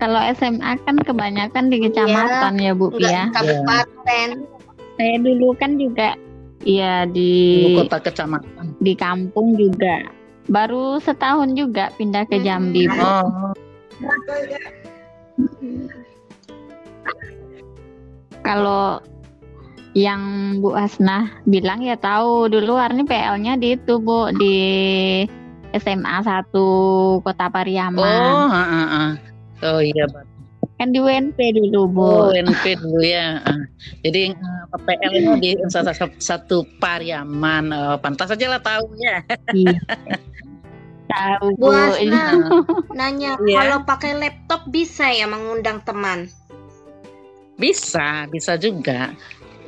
Kalau 0.00 0.20
SMA 0.32 0.80
kan 0.80 0.96
kebanyakan 0.96 1.68
di 1.68 1.76
kecamatan 1.84 2.56
ya, 2.56 2.72
Bu 2.72 2.88
Enggak 2.96 3.12
ya. 3.12 3.24
kabupaten. 3.36 4.28
Saya 4.96 5.16
dulu 5.20 5.52
kan 5.60 5.76
juga 5.76 6.16
ya 6.64 7.04
di 7.04 7.32
Ibu 7.68 7.84
kota 7.84 7.98
kecamatan. 8.00 8.80
di 8.80 8.92
kampung 8.96 9.60
juga. 9.60 10.08
Baru 10.48 10.96
setahun 11.04 11.52
juga 11.52 11.92
pindah 12.00 12.24
ke 12.24 12.40
Jambi, 12.40 12.88
Bu. 12.88 12.96
Oh, 12.96 13.52
Kalau 18.40 19.04
yang 19.92 20.56
Bu 20.64 20.72
Hasnah 20.72 21.44
bilang 21.44 21.84
ya 21.84 22.00
tahu 22.00 22.48
dulu 22.48 22.80
Warni 22.80 23.04
PL-nya 23.04 23.60
di 23.60 23.76
itu 23.76 24.00
Bu 24.00 24.32
di 24.32 24.56
SMA 25.76 26.16
1 26.24 26.50
Kota 27.20 27.46
Pariaman. 27.52 28.00
oh, 28.00 28.48
ah, 28.48 28.64
ah, 28.64 28.88
ah. 28.88 29.29
Oh 29.62 29.80
iya, 29.80 30.04
Pak. 30.08 30.24
Kan 30.80 30.96
di 30.96 31.00
UNP 31.00 31.36
dulu 31.36 31.92
Bu. 31.92 32.00
Oh, 32.00 32.28
NP 32.32 32.80
dulu 32.80 33.04
ya. 33.04 33.36
Ah. 33.44 33.64
Jadi 34.00 34.32
eh, 34.32 34.62
PPL 34.72 35.12
ini 35.12 35.32
di 35.36 35.50
satu, 35.68 35.92
satu 36.16 36.64
Pariaman. 36.80 37.68
Oh, 37.68 37.96
pantas 38.00 38.32
aja 38.32 38.48
lah 38.48 38.64
tahu 38.64 38.88
ya. 38.96 39.20
Iya. 39.52 39.76
tahu 41.12 41.46
Bu. 41.60 41.68
Bu 41.68 41.76
Hasna 41.76 42.16
Ah. 42.16 42.32
nanya 42.96 43.36
Iya. 43.44 43.56
kalau 43.60 43.78
pakai 43.84 44.16
laptop 44.16 44.72
bisa 44.72 45.12
ya 45.12 45.28
mengundang 45.28 45.84
teman. 45.84 46.32
Bisa, 47.60 48.24
bisa 48.32 48.56
juga. 48.56 49.12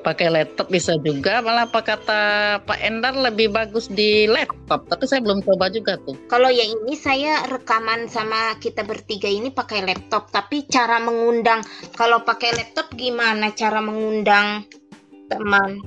Pakai 0.02 0.34
laptop 0.34 0.66
bisa 0.66 0.98
juga. 0.98 1.38
Malah 1.38 1.70
apa 1.70 1.78
kata 1.78 2.20
Pak 2.66 2.78
Endar 2.82 3.14
lebih 3.14 3.54
bagus 3.54 3.86
di 3.86 4.26
laptop. 4.26 4.90
Tapi 4.90 5.06
saya 5.06 5.22
belum 5.22 5.46
coba 5.46 5.70
juga 5.70 5.94
tuh. 6.02 6.18
Kalau 6.26 6.50
yang 6.50 6.66
ini 6.82 6.98
saya 6.98 7.46
rekaman 7.46 8.10
sama 8.10 8.58
kita 8.58 8.82
bertiga 8.82 9.30
ini 9.30 9.54
pakai 9.54 9.86
laptop, 9.86 10.26
tapi 10.34 10.66
cara 10.66 10.98
mengundang 10.98 11.62
kalau 11.94 12.26
pakai 12.26 12.50
laptop 12.50 12.90
gimana 12.98 13.54
cara 13.54 13.78
mengundang 13.78 14.66
teman? 15.30 15.78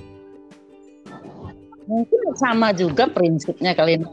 Mungkin 1.85 2.21
sama 2.39 2.71
juga 2.71 3.05
prinsipnya 3.11 3.75
kali 3.75 3.99
ini. 4.01 4.07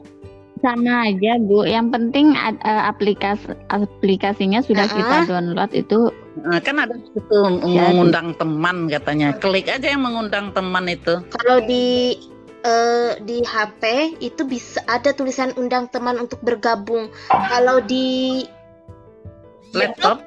Sama 0.61 1.11
aja 1.11 1.39
Bu. 1.43 1.63
Yang 1.67 1.89
penting 1.95 2.27
eh, 2.39 2.83
aplikasi 2.87 3.55
aplikasinya 3.71 4.63
sudah 4.63 4.87
Ah. 4.87 4.95
kita 4.95 5.17
download 5.31 5.71
itu 5.75 6.11
Kan 6.65 6.77
ada 6.81 6.97
itu 6.97 7.39
mengundang 7.61 8.33
teman 8.41 8.89
katanya. 8.89 9.37
Klik 9.37 9.69
aja 9.69 9.93
yang 9.93 10.05
mengundang 10.05 10.53
teman 10.57 10.89
itu. 10.89 11.21
Kalau 11.29 11.61
di 11.69 12.17
eh, 12.65 13.13
di 13.21 13.45
HP 13.45 14.17
itu 14.25 14.43
bisa 14.49 14.81
ada 14.89 15.13
tulisan 15.13 15.53
undang 15.61 15.93
teman 15.93 16.17
untuk 16.17 16.41
bergabung. 16.41 17.13
Kalau 17.29 17.85
di 17.85 18.43
Laptop. 19.73 20.21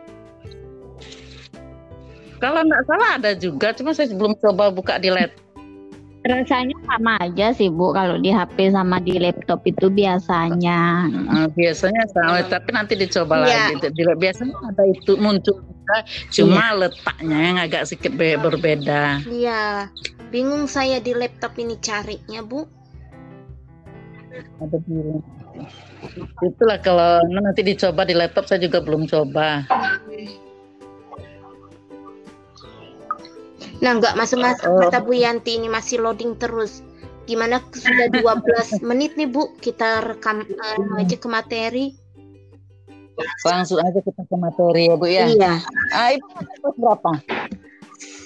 Kalau 2.42 2.62
nggak 2.68 2.84
salah 2.86 3.10
ada 3.16 3.32
juga, 3.38 3.72
cuma 3.74 3.96
saya 3.96 4.12
belum 4.12 4.36
coba 4.42 4.70
buka 4.74 5.00
di 5.00 5.10
laptop. 5.10 5.45
Rasanya 6.26 6.78
sama 6.90 7.14
aja 7.22 7.54
sih 7.54 7.70
Bu. 7.70 7.94
Kalau 7.94 8.18
di 8.18 8.34
HP 8.34 8.74
sama 8.74 8.98
di 8.98 9.16
laptop 9.16 9.62
itu 9.64 9.88
biasanya. 9.88 11.06
Eh, 11.14 11.48
biasanya 11.54 12.04
sama, 12.10 12.42
tapi 12.46 12.70
nanti 12.74 12.94
dicoba 12.98 13.46
Iya. 13.46 13.78
lagi. 13.78 13.94
Biasanya 14.18 14.56
ada 14.66 14.84
itu 14.90 15.14
muncul 15.16 15.62
juga, 15.62 15.98
cuma 16.34 16.74
letaknya 16.74 17.38
yang 17.40 17.58
agak 17.62 17.86
sedikit 17.86 18.18
be- 18.18 18.42
berbeda. 18.42 19.22
Iya, 19.24 19.94
bingung 20.34 20.66
saya 20.66 20.98
di 20.98 21.14
laptop 21.14 21.54
ini 21.62 21.78
carinya, 21.78 22.42
Bu. 22.42 22.66
Ada 24.60 24.78
di 24.84 24.98
Itulah 26.44 26.78
kalau 26.84 27.24
nanti 27.32 27.64
dicoba 27.64 28.04
di 28.04 28.14
laptop 28.14 28.46
saya 28.46 28.60
juga 28.60 28.84
belum 28.84 29.08
coba. 29.08 29.64
Nah, 33.84 33.92
nggak 34.00 34.16
masuk-masuk 34.16 34.68
Oh. 34.68 34.80
kata 34.88 35.04
Bu 35.04 35.14
Yanti 35.16 35.60
ini 35.60 35.68
masih 35.68 36.00
loading 36.00 36.36
terus. 36.40 36.80
Gimana 37.26 37.60
sudah 37.74 38.08
12 38.14 38.80
menit 38.90 39.18
nih, 39.18 39.28
Bu? 39.28 39.52
Kita 39.58 40.00
rekam 40.06 40.46
eh, 40.46 41.00
aja 41.02 41.16
ke 41.18 41.28
materi. 41.28 41.86
Langsung 43.48 43.80
aja 43.80 44.00
kita 44.00 44.22
ke 44.28 44.36
materi 44.36 44.92
ya 44.92 44.96
Bu 44.96 45.08
ya. 45.08 45.26
Iya. 45.28 45.54
Ah, 45.92 46.12
Ibu 46.12 46.28
berapa? 46.76 47.12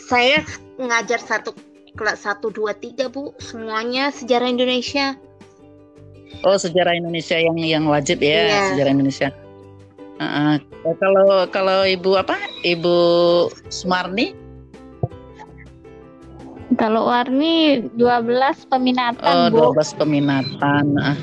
Saya 0.09 0.41
ngajar 0.77 1.21
satu 1.21 1.53
kelas 1.93 2.25
1 2.25 2.49
2 2.49 2.73
3, 2.73 3.09
Bu. 3.09 3.33
Semuanya 3.37 4.09
sejarah 4.09 4.49
Indonesia. 4.49 5.13
Oh 6.39 6.55
sejarah 6.55 6.95
Indonesia 6.95 7.35
yang 7.35 7.57
yang 7.59 7.83
wajib 7.85 8.21
ya 8.23 8.47
Iya. 8.47 8.59
sejarah 8.73 8.91
Indonesia. 8.95 9.29
Ah, 10.19 10.55
ah. 10.55 10.93
kalau 10.99 11.47
kalau 11.51 11.79
ibu 11.83 12.15
apa? 12.15 12.35
Ibu 12.63 12.95
Sumarni? 13.67 14.35
Kalau 16.77 17.09
Warni 17.09 17.81
12 17.97 18.69
peminatan 18.69 19.49
Oh 19.49 19.73
Bu. 19.73 19.73
12 19.73 19.97
peminatan. 19.97 20.85
Ah. 21.01 21.17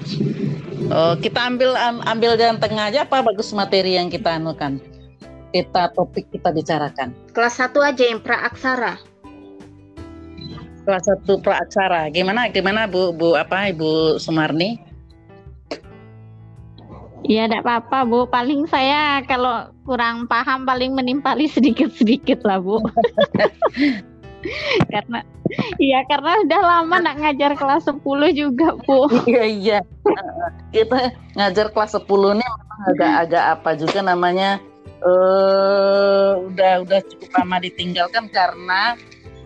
Oh 0.90 1.14
kita 1.14 1.38
ambil 1.46 1.78
am- 1.78 2.02
ambil 2.02 2.34
jalan 2.34 2.58
tengah 2.58 2.90
aja 2.90 3.06
apa 3.06 3.22
bagus 3.22 3.54
materi 3.54 3.94
yang 3.94 4.10
kita 4.10 4.42
anukan? 4.42 4.82
Kita 5.54 5.94
topik 5.94 6.26
kita 6.34 6.50
bicarakan. 6.50 7.14
Kelas 7.30 7.62
1 7.62 7.78
aja 7.78 8.04
yang 8.10 8.18
praaksara. 8.18 8.98
Kelas 10.82 11.02
satu 11.06 11.38
praaksara. 11.42 12.10
Gimana 12.10 12.50
gimana 12.50 12.90
Bu 12.90 13.14
Bu 13.14 13.34
apa 13.38 13.70
Ibu 13.70 14.18
Sumarni? 14.22 14.78
Iya, 17.26 17.50
tidak 17.50 17.66
apa-apa 17.66 18.06
Bu. 18.06 18.30
Paling 18.30 18.70
saya 18.70 19.18
kalau 19.26 19.66
kurang 19.82 20.30
paham 20.30 20.62
paling 20.62 20.94
menimpali 20.94 21.50
sedikit-sedikit 21.54 22.42
lah 22.46 22.62
Bu. 22.62 22.78
karena 24.92 25.20
iya 25.78 26.02
karena 26.06 26.42
udah 26.44 26.60
lama 26.60 26.96
nak 27.02 27.16
ngajar 27.22 27.52
kelas 27.54 27.88
10 27.88 28.02
juga 28.34 28.76
Bu. 28.84 29.08
Iya 29.26 29.44
iya. 29.46 29.78
Kita 30.74 31.12
ngajar 31.38 31.72
kelas 31.72 31.96
10 31.98 32.06
nih 32.38 32.46
memang 32.46 32.80
agak-agak 32.92 33.44
apa 33.58 33.70
juga 33.78 33.98
namanya 34.04 34.50
eh 34.96 36.32
udah 36.40 36.72
udah 36.88 37.00
cukup 37.04 37.30
lama 37.36 37.56
ditinggalkan 37.60 38.32
karena 38.32 38.96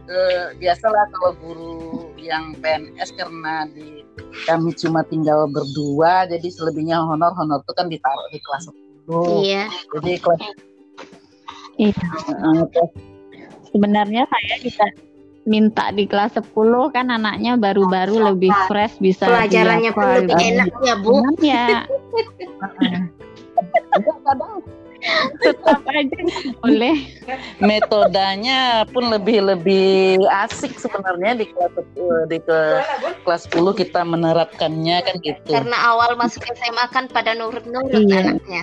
eh, 0.06 0.54
biasalah 0.56 1.11
kalau 1.11 1.32
guru 1.42 1.78
yang 2.16 2.54
PNS 2.62 3.11
karena 3.18 3.66
di 3.75 4.06
kami 4.47 4.70
cuma 4.78 5.02
tinggal 5.11 5.50
berdua 5.50 6.28
jadi 6.30 6.47
selebihnya 6.54 7.02
honor 7.02 7.35
honor 7.35 7.59
itu 7.66 7.73
kan 7.75 7.90
ditaruh 7.90 8.28
di 8.30 8.38
kelas 8.38 8.70
10 9.11 9.42
Iya. 9.42 9.64
jadi 9.99 10.11
kelas 10.23 10.40
Iya. 11.80 11.94
kelas 11.99 13.10
Sebenarnya 13.71 14.27
saya 14.27 14.57
bisa 14.61 14.85
minta 15.49 15.89
di 15.91 16.05
kelas 16.05 16.37
10 16.37 16.53
kan 16.93 17.09
anaknya 17.09 17.57
baru-baru 17.57 18.35
lebih 18.35 18.53
fresh 18.69 19.00
bisa 19.00 19.25
Pelajarannya 19.25 19.91
pun 19.91 20.05
lebih 20.05 20.37
lebih- 20.37 20.49
enak 20.53 20.69
ya, 20.85 20.95
Bu. 21.00 21.12
Ya 21.41 21.67
tetap 25.41 25.81
aja 25.89 26.19
boleh. 26.61 26.97
metodenya 27.57 28.85
pun 28.93 29.09
lebih 29.09 29.49
lebih 29.49 30.21
asik 30.45 30.77
sebenarnya 30.77 31.41
di 31.41 31.49
kelas 31.49 31.73
di 32.29 32.37
ke 32.37 32.59
kelas 33.25 33.49
10 33.49 33.81
kita 33.81 34.05
menerapkannya 34.05 35.00
kan 35.00 35.17
gitu. 35.25 35.57
Karena 35.57 35.89
awal 35.89 36.21
masuk 36.21 36.45
SMA 36.53 36.85
kan 36.93 37.09
pada 37.09 37.33
nurut-nurut 37.33 37.97
Iya. 37.97 38.37
anaknya. 38.37 38.62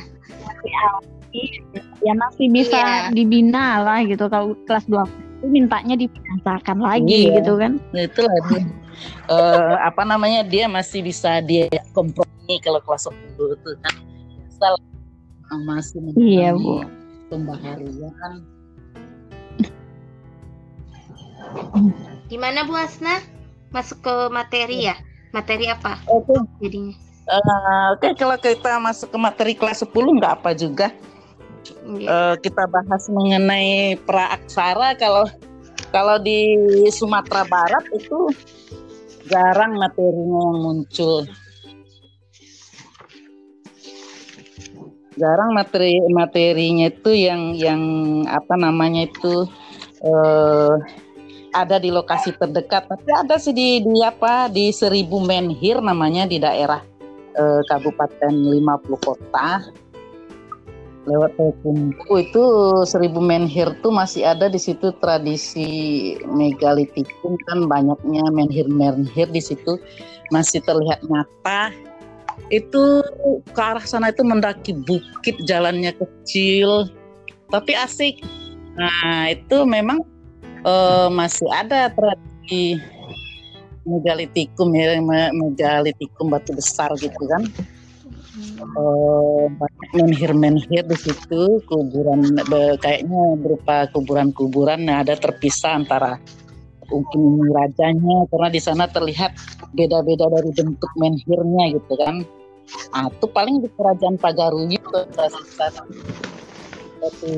Ya 1.97 2.13
masih 2.13 2.47
bisa 2.53 2.77
Iya. 2.77 3.09
dibina 3.09 3.81
lah 3.81 4.05
gitu 4.05 4.29
kalau 4.29 4.53
kelas 4.63 4.85
2 4.85 5.01
itu 5.37 5.47
mintanya 5.49 5.95
dibiasakan 5.97 6.77
lagi 6.77 7.29
Iya. 7.29 7.41
gitu 7.41 7.53
kan. 7.57 7.71
Itulah 7.91 8.37
dia. 8.47 8.61
Eh, 9.29 9.75
apa 9.81 10.01
namanya 10.01 10.41
dia 10.41 10.65
masih 10.65 11.01
bisa 11.01 11.37
dia 11.41 11.69
kompromi 11.93 12.57
kalau 12.61 12.81
kelas 12.81 13.05
10 13.05 13.53
itu 13.53 13.71
kan 13.81 13.93
Misal, 14.41 14.73
eh, 15.53 15.61
masih 15.61 15.99
Iya, 16.17 16.49
Bu. 16.53 16.81
pembaharian 17.29 18.41
Gimana 22.27 22.65
Bu 22.65 22.73
Asna? 22.73 23.21
Masuk 23.69 24.01
ke 24.01 24.13
materi 24.31 24.87
ya? 24.87 24.95
Materi 25.29 25.67
apa 25.67 25.99
oke 26.07 26.33
jadinya? 26.57 26.95
eh, 27.27 27.85
oke 27.93 28.07
kalau 28.15 28.39
kita 28.39 28.79
masuk 28.79 29.11
ke 29.11 29.17
materi 29.19 29.53
kelas 29.53 29.83
10 29.83 29.91
nggak 30.17 30.33
apa 30.41 30.55
juga 30.55 30.87
Eh, 31.73 32.35
kita 32.43 32.63
bahas 32.67 33.03
mengenai 33.11 33.99
praaksara. 34.07 34.95
Kalau 34.95 35.27
kalau 35.91 36.19
di 36.19 36.59
Sumatera 36.91 37.47
Barat 37.47 37.83
itu 37.95 38.31
jarang 39.27 39.75
materinya 39.79 40.39
yang 40.51 40.57
muncul. 40.63 41.17
Jarang 45.17 45.49
materi 45.57 45.97
materinya 46.13 46.93
itu 46.93 47.09
yang 47.09 47.57
yang 47.57 47.81
apa 48.29 48.53
namanya 48.53 49.09
itu 49.09 49.49
eh, 50.05 50.75
ada 51.57 51.81
di 51.81 51.89
lokasi 51.89 52.37
terdekat, 52.37 52.85
tapi 52.85 53.09
ada 53.09 53.41
sih 53.41 53.49
di, 53.49 53.81
di 53.81 53.97
apa 54.05 54.45
di 54.45 54.69
Seribu 54.69 55.17
Menhir 55.17 55.81
namanya 55.81 56.29
di 56.29 56.37
daerah 56.37 56.85
eh, 57.33 57.61
Kabupaten 57.65 58.29
50 58.29 58.61
Kota 59.01 59.65
lewat 61.07 61.39
Payakumbuh 61.39 62.19
itu 62.19 62.43
seribu 62.83 63.23
menhir 63.23 63.71
tuh 63.79 63.89
masih 63.95 64.27
ada 64.27 64.51
di 64.51 64.59
situ 64.59 64.91
tradisi 64.99 65.67
megalitikum 66.27 67.39
kan 67.47 67.65
banyaknya 67.65 68.27
menhir-menhir 68.35 69.31
di 69.31 69.39
situ. 69.39 69.79
Masih 70.29 70.59
terlihat 70.67 71.01
nyata. 71.07 71.71
Itu 72.51 73.01
ke 73.55 73.61
arah 73.63 73.83
sana 73.87 74.11
itu 74.11 74.21
mendaki 74.21 74.75
bukit 74.75 75.39
jalannya 75.47 75.95
kecil 75.95 76.91
tapi 77.47 77.71
asik. 77.73 78.21
Nah 78.75 79.31
itu 79.31 79.63
memang 79.63 80.03
uh, 80.67 81.07
masih 81.07 81.47
ada 81.49 81.89
tradisi 81.95 82.77
megalitikum 83.87 84.75
ya 84.75 84.99
megalitikum 85.31 86.27
batu 86.27 86.51
besar 86.51 86.91
gitu 86.99 87.23
kan 87.31 87.47
uh, 88.61 89.45
banyak 89.51 89.89
menhir-menhir 89.93 90.83
di 90.85 90.97
situ 90.97 91.61
kuburan 91.65 92.37
kayaknya 92.81 93.37
berupa 93.39 93.85
kuburan-kuburan 93.93 94.85
yang 94.85 95.05
ada 95.05 95.15
terpisah 95.17 95.77
antara 95.77 96.17
mungkin 96.87 97.43
rajanya 97.51 98.27
karena 98.31 98.49
di 98.49 98.61
sana 98.63 98.87
terlihat 98.87 99.35
beda-beda 99.75 100.31
dari 100.31 100.51
bentuk 100.55 100.91
menhirnya 100.95 101.75
gitu 101.75 101.93
kan. 101.99 102.23
Nah, 102.91 103.07
itu 103.07 103.25
paling 103.31 103.63
di 103.63 103.69
kerajaan 103.71 104.19
Pagaruyu 104.19 104.75
itu 104.75 104.99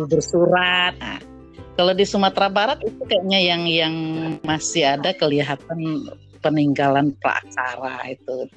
bersurat. 0.10 0.94
Nah, 0.98 1.22
kalau 1.78 1.94
di 1.94 2.06
Sumatera 2.06 2.50
Barat 2.50 2.80
itu 2.82 3.02
kayaknya 3.06 3.40
yang 3.42 3.64
yang 3.70 3.96
masih 4.42 4.98
ada 4.98 5.14
kelihatan 5.14 6.10
peninggalan 6.42 7.14
praaksara 7.22 8.10
itu. 8.10 8.50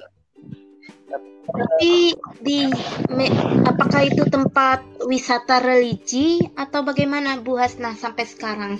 Tapi 1.43 2.15
di 2.39 2.71
me, 3.11 3.27
apakah 3.67 4.07
itu 4.07 4.23
tempat 4.31 4.79
wisata 5.05 5.59
religi 5.59 6.39
atau 6.55 6.81
bagaimana 6.87 7.37
Bu 7.43 7.59
Hasna 7.59 7.93
sampai 7.99 8.23
sekarang? 8.23 8.79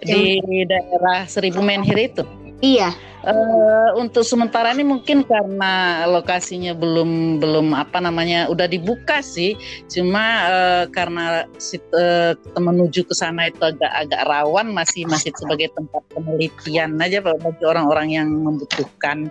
Di 0.00 0.40
daerah 0.64 1.28
Seribu 1.28 1.60
Menhir 1.60 2.00
itu. 2.00 2.24
Iya. 2.60 2.92
Uh, 3.20 4.00
untuk 4.00 4.24
sementara 4.24 4.72
ini 4.72 4.80
mungkin 4.80 5.28
karena 5.28 6.04
lokasinya 6.08 6.72
belum 6.72 7.36
belum 7.36 7.76
apa 7.76 8.00
namanya 8.00 8.48
udah 8.48 8.64
dibuka 8.64 9.20
sih, 9.20 9.60
cuma 9.92 10.48
uh, 10.48 10.84
karena 10.88 11.44
uh, 11.44 12.32
menuju 12.56 13.04
ke 13.04 13.12
sana 13.12 13.52
itu 13.52 13.60
agak 13.60 13.92
agak 13.92 14.24
rawan 14.24 14.72
masih 14.72 15.04
masih 15.04 15.36
sebagai 15.36 15.68
tempat 15.76 16.00
penelitian 16.16 16.96
aja 16.96 17.20
bagi 17.20 17.64
orang-orang 17.64 18.08
yang 18.08 18.28
membutuhkan 18.32 19.28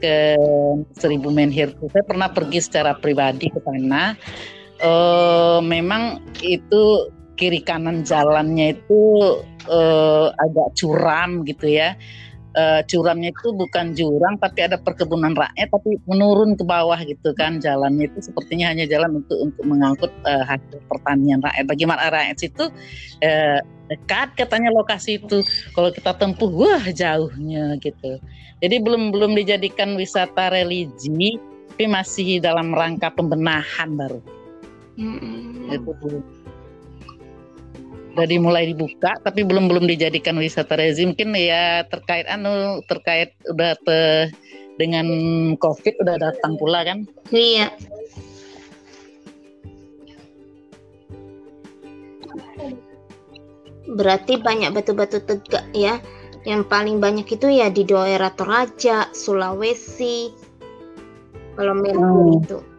ke 0.00 0.34
Seribu 0.96 1.28
Menhir. 1.30 1.76
Saya 1.76 2.04
pernah 2.08 2.32
pergi 2.32 2.58
secara 2.64 2.96
pribadi 2.96 3.52
ke 3.52 3.60
sana. 3.60 4.16
Uh, 4.80 5.60
memang 5.60 6.24
itu 6.40 7.12
kiri 7.36 7.60
kanan 7.60 8.00
jalannya 8.00 8.80
itu 8.80 9.00
uh, 9.68 10.32
agak 10.40 10.68
curam 10.76 11.44
gitu 11.44 11.68
ya 11.68 11.96
uh, 12.56 12.80
curamnya 12.86 13.30
itu 13.30 13.54
bukan 13.54 13.94
jurang 13.94 14.34
tapi 14.40 14.66
ada 14.66 14.76
perkebunan 14.80 15.34
rakyat 15.34 15.68
tapi 15.70 15.98
menurun 16.06 16.54
ke 16.58 16.64
bawah 16.66 16.98
gitu 17.02 17.30
kan 17.34 17.62
jalannya 17.62 18.10
itu 18.10 18.18
sepertinya 18.30 18.70
hanya 18.70 18.86
jalan 18.86 19.22
untuk 19.22 19.38
untuk 19.38 19.64
mengangkut 19.66 20.12
uh, 20.26 20.44
hasil 20.46 20.78
pertanian 20.90 21.42
rakyat. 21.42 21.64
Bagaimana 21.66 22.10
rakyat 22.10 22.38
itu 22.46 22.64
uh, 23.22 23.58
dekat 23.90 24.28
katanya 24.38 24.70
lokasi 24.74 25.22
itu. 25.22 25.42
Kalau 25.74 25.90
kita 25.90 26.14
tempuh 26.18 26.50
wah 26.50 26.84
jauhnya 26.90 27.78
gitu. 27.78 28.18
Jadi 28.60 28.76
belum 28.82 29.10
belum 29.14 29.34
dijadikan 29.34 29.94
wisata 29.96 30.52
religi 30.52 31.38
tapi 31.80 31.96
masih 31.96 32.44
dalam 32.44 32.76
rangka 32.76 33.08
pembenahan 33.08 33.96
baru. 33.96 34.20
Mm 35.00 35.16
-hmm. 35.16 35.76
Itu 35.80 35.90
dari 38.14 38.36
mulai 38.42 38.70
dibuka 38.70 39.14
tapi 39.22 39.46
belum 39.46 39.70
belum 39.70 39.84
dijadikan 39.86 40.38
wisata 40.38 40.78
rezim. 40.78 41.12
Mungkin 41.12 41.34
ya 41.36 41.86
terkait 41.86 42.26
anu 42.26 42.82
terkait 42.86 43.34
udah 43.50 43.74
te, 43.82 44.30
dengan 44.78 45.06
covid 45.58 45.94
udah 46.02 46.16
datang 46.18 46.56
pula 46.56 46.82
kan? 46.86 47.06
Iya. 47.30 47.70
Berarti 53.90 54.38
banyak 54.38 54.70
batu-batu 54.70 55.18
tegak 55.26 55.66
ya. 55.74 55.98
Yang 56.48 56.72
paling 56.72 57.04
banyak 57.04 57.28
itu 57.28 57.52
ya 57.52 57.68
di 57.68 57.84
daerah 57.84 58.32
Toraja 58.32 59.12
Sulawesi 59.12 60.32
kalau 61.60 61.76
hmm. 61.76 62.40
itu 62.40 62.69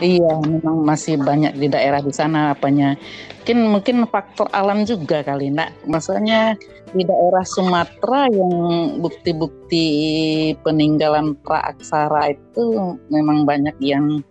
Iya, 0.00 0.40
memang 0.48 0.82
masih 0.82 1.20
banyak 1.20 1.54
di 1.60 1.68
daerah 1.68 2.00
di 2.00 2.10
sana 2.10 2.56
apanya. 2.56 2.96
Mungkin 3.44 3.58
mungkin 3.70 3.96
faktor 4.08 4.48
alam 4.50 4.82
juga 4.88 5.22
kali, 5.22 5.52
nak. 5.52 5.76
Maksudnya 5.86 6.56
di 6.90 7.02
daerah 7.06 7.44
Sumatera 7.46 8.26
yang 8.32 8.54
bukti-bukti 8.98 9.86
peninggalan 10.66 11.38
praaksara 11.46 12.34
itu 12.34 12.96
memang 13.12 13.46
banyak 13.46 13.76
yang 13.78 14.24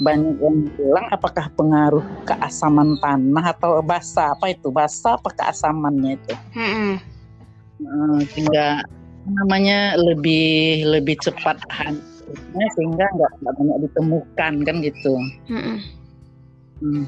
banyak 0.00 0.34
yang 0.40 0.56
bilang 0.74 1.06
apakah 1.12 1.46
pengaruh 1.54 2.02
keasaman 2.26 2.98
tanah 2.98 3.54
atau 3.54 3.84
basa 3.84 4.34
apa 4.34 4.50
itu 4.50 4.72
basa 4.72 5.14
apa 5.14 5.30
keasamannya 5.30 6.18
itu 6.18 6.34
hmm. 6.58 6.94
sehingga 8.34 8.82
namanya 9.28 9.94
lebih 9.94 10.82
lebih 10.88 11.14
cepat 11.22 11.60
sehingga 12.78 13.06
nggak 13.12 13.32
banyak 13.42 13.76
ditemukan 13.88 14.52
kan 14.64 14.76
gitu. 14.80 15.14
Mm 15.50 15.78
Hmm. 16.82 17.06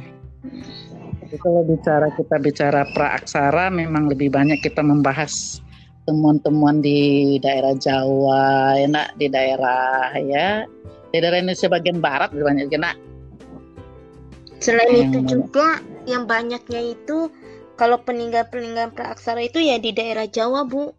Jadi 1.24 1.36
kalau 1.42 1.66
bicara 1.66 2.06
kita 2.14 2.36
bicara 2.38 2.86
praaksara 2.94 3.74
memang 3.74 4.06
lebih 4.06 4.30
banyak 4.30 4.62
kita 4.62 4.86
membahas 4.86 5.58
temuan-temuan 6.06 6.78
di 6.78 7.34
daerah 7.42 7.74
Jawa, 7.74 8.78
enak 8.78 9.18
di 9.18 9.26
daerah 9.32 10.14
ya 10.14 10.62
di 11.10 11.16
daerah 11.18 11.42
Indonesia 11.42 11.66
bagian 11.66 11.98
barat 11.98 12.30
lebih 12.30 12.46
banyak 12.54 12.66
kena. 12.70 12.92
Selain 14.62 14.94
yang 14.94 15.10
itu 15.10 15.18
banyak. 15.18 15.30
juga 15.32 15.68
yang 16.06 16.24
banyaknya 16.30 16.80
itu 16.94 17.32
kalau 17.74 17.98
peninggalan-peninggalan 18.06 18.94
praaksara 18.94 19.42
itu 19.42 19.58
ya 19.58 19.82
di 19.82 19.90
daerah 19.90 20.30
Jawa, 20.30 20.62
Bu. 20.62 20.94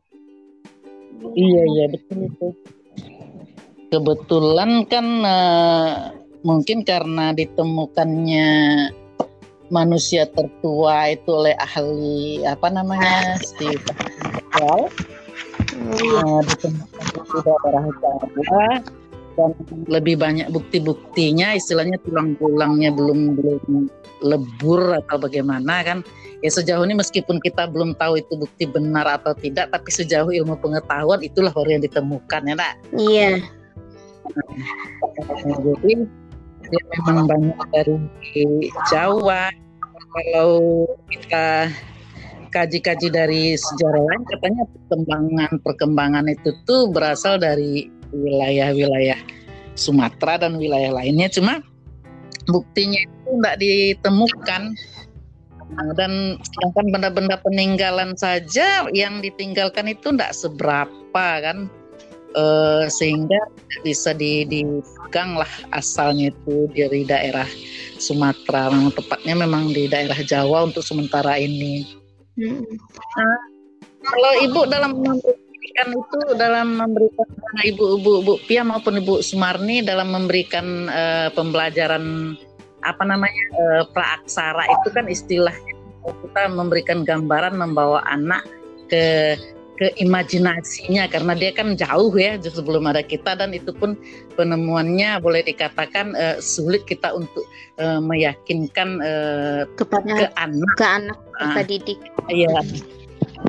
Iya, 1.32 1.64
iya 1.64 1.86
betul 1.88 2.28
itu 2.28 2.48
kebetulan 3.90 4.86
kan 4.90 5.06
uh, 5.26 6.12
mungkin 6.46 6.86
karena 6.86 7.34
ditemukannya 7.34 8.50
manusia 9.74 10.30
tertua 10.30 11.10
itu 11.10 11.30
oleh 11.34 11.58
ahli 11.58 12.46
apa 12.46 12.70
namanya 12.70 13.42
Steve 13.42 13.82
Well, 14.56 14.88
uh, 15.92 16.40
ditemukan 16.48 17.06
di 17.12 17.40
daerah 17.44 17.84
Jawa 18.00 18.68
dan 19.36 19.52
lebih 19.92 20.16
banyak 20.16 20.48
bukti-buktinya 20.48 21.60
istilahnya 21.60 22.00
tulang-tulangnya 22.08 22.96
belum 22.96 23.36
belum 23.36 23.92
lebur 24.24 24.96
atau 24.96 25.20
bagaimana 25.20 25.84
kan. 25.84 26.00
Ya 26.40 26.54
sejauh 26.54 26.88
ini 26.88 26.96
meskipun 26.96 27.44
kita 27.44 27.68
belum 27.68 28.00
tahu 28.00 28.22
itu 28.22 28.32
bukti 28.38 28.64
benar 28.70 29.04
atau 29.10 29.36
tidak 29.36 29.76
tapi 29.76 29.92
sejauh 29.92 30.32
ilmu 30.32 30.56
pengetahuan 30.64 31.20
itulah 31.20 31.52
baru 31.52 31.76
yang 31.76 31.84
ditemukan 31.84 32.42
ya 32.48 32.56
nak. 32.56 32.74
Iya 32.96 33.44
jadi 35.46 35.94
dia 36.66 36.84
memang 36.98 37.30
banyak 37.30 37.60
dari 37.74 37.96
Jawa. 38.90 39.54
Kalau 40.16 40.88
kita 41.12 41.70
kaji-kaji 42.56 43.08
dari 43.12 43.44
sejarah 43.60 44.00
lain 44.00 44.24
katanya 44.32 44.64
perkembangan 44.72 45.52
perkembangan 45.60 46.26
itu 46.32 46.56
tuh 46.64 46.88
berasal 46.88 47.36
dari 47.36 47.92
wilayah-wilayah 48.16 49.20
Sumatera 49.76 50.48
dan 50.48 50.56
wilayah 50.56 50.96
lainnya. 50.96 51.28
Cuma 51.28 51.60
buktinya 52.48 53.04
itu 53.04 53.30
tidak 53.40 53.56
ditemukan. 53.60 54.64
Dan 55.98 56.38
sedangkan 56.46 56.94
benda-benda 56.94 57.42
peninggalan 57.42 58.14
saja 58.16 58.86
yang 58.94 59.20
ditinggalkan 59.20 59.90
itu 59.90 60.14
tidak 60.14 60.32
seberapa 60.38 61.26
kan 61.42 61.68
uh, 62.36 62.86
sehingga 62.92 63.40
bisa 63.82 64.12
dipegang 64.14 65.40
lah 65.40 65.50
asalnya 65.74 66.30
itu 66.30 66.70
dari 66.76 67.08
daerah 67.08 67.48
Sumatera 67.96 68.70
memang 68.70 68.92
tepatnya 68.92 69.36
memang 69.40 69.72
di 69.72 69.88
daerah 69.88 70.20
Jawa 70.20 70.68
untuk 70.68 70.84
sementara 70.84 71.40
ini. 71.40 71.88
Hmm. 72.36 72.62
Nah, 73.16 73.40
kalau 74.04 74.32
ibu 74.44 74.62
dalam 74.68 74.92
memberikan 75.00 75.88
itu 75.96 76.20
dalam 76.36 76.68
memberikan 76.78 77.28
ibu 77.64 77.84
ibu 77.98 78.12
ibu 78.22 78.34
Pia 78.46 78.62
maupun 78.68 79.00
ibu 79.00 79.24
Sumarni 79.24 79.82
dalam 79.82 80.12
memberikan 80.12 80.92
uh, 80.92 81.28
pembelajaran 81.32 82.36
apa 82.86 83.04
namanya 83.08 83.46
uh, 83.58 83.84
praaksara 83.90 84.68
itu 84.70 84.88
kan 84.94 85.10
istilahnya 85.10 85.74
kita 86.06 86.42
memberikan 86.54 87.02
gambaran 87.02 87.58
membawa 87.58 88.06
anak 88.06 88.46
ke 88.92 89.34
ke 89.76 89.92
imajinasinya 90.00 91.08
karena 91.12 91.34
dia 91.36 91.52
kan 91.52 91.76
jauh 91.76 92.12
ya 92.16 92.40
sebelum 92.40 92.88
ada 92.88 93.04
kita 93.04 93.36
dan 93.36 93.52
itu 93.52 93.76
pun 93.76 94.00
penemuannya 94.40 95.20
boleh 95.20 95.44
dikatakan 95.44 96.16
uh, 96.16 96.38
sulit 96.40 96.88
kita 96.88 97.12
untuk 97.12 97.44
uh, 97.80 98.00
meyakinkan 98.00 99.00
uh, 99.04 99.62
kepada 99.76 100.12
ke 100.16 100.28
anak 100.40 100.74
ke 100.80 100.86
anak 100.86 101.18
kita 101.36 101.62
Ah. 101.62 101.68
didik. 101.68 102.00
Iya. 102.32 102.64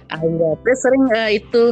Iya, 0.07 0.51
saya 0.63 0.77
sering 0.79 1.05
eh, 1.15 1.31
itu 1.43 1.63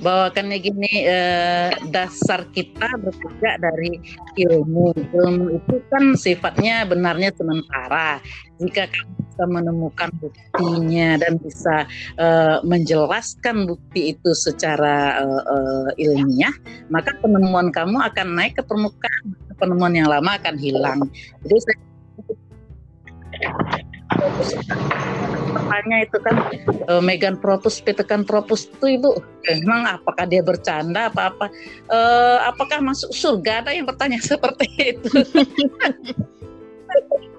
bawakannya 0.00 0.58
gini 0.60 0.92
eh, 1.04 1.70
dasar 1.92 2.46
kita 2.52 2.88
bekerja 3.00 3.58
dari 3.60 4.00
ilmu. 4.38 4.96
Ilmu 5.12 5.44
itu 5.60 5.76
kan 5.92 6.14
sifatnya 6.16 6.88
benarnya 6.88 7.34
sementara. 7.36 8.22
Jika 8.62 8.88
kamu 8.88 9.21
bisa 9.32 9.48
menemukan 9.48 10.12
buktinya 10.20 11.16
dan 11.16 11.40
bisa 11.40 11.88
eh, 12.20 12.60
menjelaskan 12.68 13.64
bukti 13.64 14.12
itu 14.12 14.30
secara 14.36 15.24
eh, 15.24 15.42
eh, 15.48 16.04
ilmiah, 16.04 16.52
maka 16.92 17.16
penemuan 17.24 17.72
kamu 17.72 17.96
akan 18.12 18.36
naik 18.36 18.60
ke 18.60 18.62
permukaan. 18.68 19.32
Penemuan 19.56 19.96
yang 19.96 20.12
lama 20.12 20.36
akan 20.36 20.60
hilang. 20.60 21.08
Jadi 21.48 21.56
saya 21.64 21.78
pertanyaan 25.56 26.04
itu 26.04 26.18
kan 26.20 26.36
eh, 26.92 27.02
Megan 27.02 27.40
Propus, 27.40 27.80
Peterkan 27.80 28.28
Propus 28.28 28.68
itu 28.68 29.00
ibu 29.00 29.16
emang 29.48 29.88
apakah 29.88 30.28
dia 30.28 30.44
bercanda 30.44 31.08
apa 31.08 31.32
apa 31.32 31.46
Eh, 31.92 32.38
apakah 32.48 32.80
masuk 32.80 33.12
surga 33.12 33.64
ada 33.64 33.70
yang 33.72 33.84
bertanya 33.88 34.20
seperti 34.32 34.66
itu 34.96 35.12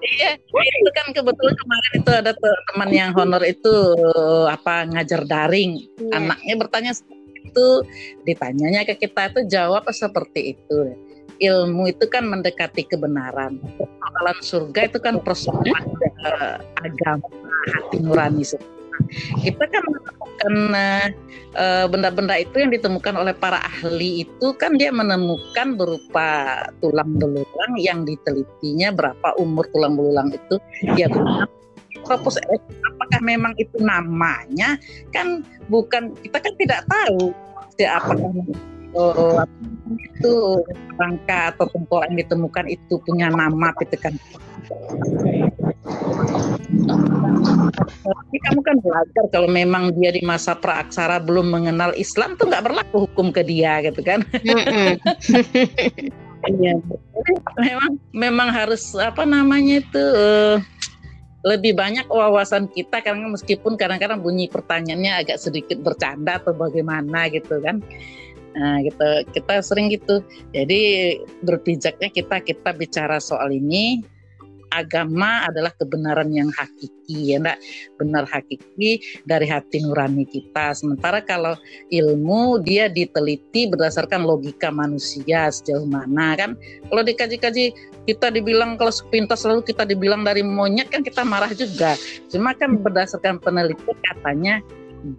iya 0.03 0.31
itu 0.51 0.89
kan 0.93 1.07
kebetulan 1.15 1.55
kemarin 1.55 1.91
itu 1.99 2.11
ada 2.11 2.31
te- 2.35 2.61
teman 2.71 2.89
yang 2.91 3.11
honor 3.15 3.43
itu 3.43 3.73
apa 4.49 4.87
ngajar 4.89 5.23
daring 5.25 5.79
Iya. 5.97 6.11
anaknya 6.19 6.53
bertanya 6.59 6.91
itu 7.43 7.67
ditanyanya 8.23 8.81
ke 8.87 8.97
kita 8.97 9.29
itu 9.31 9.39
jawab 9.47 9.85
seperti 9.91 10.57
itu 10.57 10.79
ilmu 11.41 11.89
itu 11.89 12.05
kan 12.07 12.23
mendekati 12.29 12.85
kebenaran 12.85 13.57
persoalan 13.75 14.37
surga 14.39 14.81
itu 14.87 14.99
kan 15.01 15.15
persoalan 15.19 15.83
eh, 16.23 16.55
agama 16.79 17.27
hati 17.63 17.97
nurani. 17.99 18.43
Kita 19.41 19.63
kan 19.69 19.83
menemukan 19.85 20.53
eh, 21.55 21.85
benda-benda 21.87 22.35
itu 22.39 22.55
yang 22.59 22.71
ditemukan 22.73 23.15
oleh 23.17 23.33
para 23.35 23.61
ahli 23.61 24.25
itu 24.27 24.47
kan 24.57 24.75
dia 24.75 24.89
menemukan 24.89 25.77
berupa 25.77 26.61
tulang 26.81 27.15
belulang 27.17 27.71
yang 27.77 28.03
ditelitinya 28.03 28.93
berapa 28.93 29.27
umur 29.39 29.67
tulang 29.71 29.95
belulang 29.97 30.29
itu 30.33 30.55
benar. 30.97 31.47
Corpus 32.03 32.35
erectus, 32.35 32.75
apakah 32.83 33.19
memang 33.23 33.55
itu 33.55 33.79
namanya 33.79 34.75
kan 35.15 35.39
bukan 35.71 36.11
kita 36.19 36.35
kan 36.43 36.53
tidak 36.59 36.83
tahu 36.91 37.31
ya, 37.79 37.95
apakah 37.95 38.27
oh, 38.91 39.39
itu 39.95 40.33
rangka 40.99 41.55
atau 41.55 41.65
tengkorak 41.71 42.11
yang 42.11 42.19
ditemukan 42.27 42.65
itu 42.67 42.99
punya 43.07 43.31
nama 43.31 43.71
gitu 43.79 43.95
kan 44.03 44.13
tapi 48.03 48.37
kamu 48.49 48.59
kan 48.63 48.77
belajar 48.79 49.23
kalau 49.35 49.49
memang 49.51 49.91
dia 49.99 50.15
di 50.15 50.23
masa 50.23 50.55
praaksara 50.55 51.19
belum 51.19 51.51
mengenal 51.51 51.91
Islam 51.99 52.39
tuh 52.39 52.47
nggak 52.47 52.63
berlaku 52.63 53.07
hukum 53.07 53.35
ke 53.35 53.43
dia 53.43 53.83
gitu 53.83 53.99
kan. 54.03 54.23
Iya. 56.43 56.75
Memang 57.55 57.91
memang 58.11 58.51
harus 58.51 58.91
apa 58.99 59.23
namanya 59.23 59.79
itu 59.79 60.03
eh, 60.03 60.59
lebih 61.47 61.71
banyak 61.75 62.07
wawasan 62.07 62.67
kita 62.71 62.99
karena 62.99 63.31
meskipun 63.31 63.79
kadang-kadang 63.79 64.19
bunyi 64.19 64.51
pertanyaannya 64.51 65.23
agak 65.23 65.39
sedikit 65.39 65.79
bercanda 65.79 66.43
atau 66.43 66.51
bagaimana 66.51 67.31
gitu 67.31 67.63
kan. 67.63 67.79
Nah, 68.59 68.83
gitu 68.83 69.23
kita 69.31 69.63
sering 69.63 69.87
gitu. 69.87 70.19
Jadi 70.51 71.15
berpijaknya 71.47 72.11
kita 72.11 72.43
kita 72.43 72.69
bicara 72.75 73.23
soal 73.23 73.51
ini 73.51 74.03
agama 74.73 75.45
adalah 75.45 75.69
kebenaran 75.77 76.33
yang 76.33 76.49
hakiki 76.49 77.33
ya 77.33 77.37
enggak 77.39 77.59
benar 78.01 78.25
hakiki 78.25 78.99
dari 79.23 79.45
hati 79.45 79.85
nurani 79.85 80.25
kita. 80.25 80.73
Sementara 80.73 81.21
kalau 81.21 81.53
ilmu 81.93 82.59
dia 82.65 82.89
diteliti 82.89 83.69
berdasarkan 83.69 84.25
logika 84.25 84.73
manusia 84.73 85.53
sejauh 85.53 85.85
mana 85.85 86.33
kan? 86.33 86.51
Kalau 86.89 87.03
dikaji-kaji 87.05 87.71
kita 88.03 88.27
dibilang 88.33 88.75
kalau 88.75 88.91
sepintas 88.91 89.47
lalu 89.47 89.63
kita 89.63 89.87
dibilang 89.87 90.27
dari 90.27 90.43
monyet 90.43 90.91
kan 90.91 91.05
kita 91.05 91.23
marah 91.23 91.53
juga. 91.55 91.95
Cuma 92.27 92.51
kan 92.57 92.75
berdasarkan 92.81 93.39
penelitian 93.39 93.95
katanya 94.11 94.59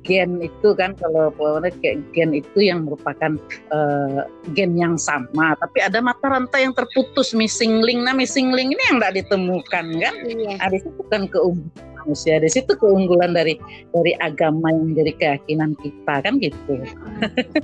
gen 0.02 0.40
itu 0.40 0.72
kan 0.76 0.96
kalau 0.96 1.28
pokoknya 1.36 1.70
kayak 1.80 2.00
gen 2.16 2.32
itu 2.32 2.58
yang 2.58 2.88
merupakan 2.88 3.36
eh, 3.72 4.22
gen 4.56 4.76
yang 4.76 4.96
sama. 4.96 5.54
Tapi 5.60 5.84
ada 5.84 6.00
mata 6.00 6.26
rantai 6.28 6.64
yang 6.64 6.74
terputus 6.76 7.36
missing 7.36 7.84
link. 7.84 8.00
Nah 8.00 8.16
missing 8.16 8.52
link 8.52 8.72
ini 8.72 8.82
yang 8.92 8.98
tidak 9.00 9.14
ditemukan 9.24 9.86
kan? 10.00 10.14
Iya. 10.24 10.56
ada 10.60 10.76
situ 10.80 11.02
kan 11.12 11.28
keunggulan 11.28 11.94
manusia. 12.04 12.36
Di 12.36 12.52
situ 12.52 12.72
keunggulan 12.76 13.32
dari 13.32 13.56
dari 13.96 14.12
agama 14.20 14.68
yang 14.68 14.92
menjadi 14.92 15.12
keyakinan 15.16 15.72
kita 15.80 16.14
kan 16.20 16.36
gitu. 16.36 16.74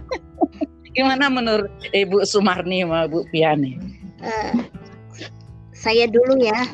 Gimana 0.97 1.31
menurut 1.31 1.71
Ibu 1.95 2.27
Sumarni 2.27 2.83
sama 2.83 3.07
Bu 3.07 3.23
Piani? 3.31 3.79
Eh, 4.25 4.53
saya 5.71 6.09
dulu 6.11 6.41
ya. 6.41 6.67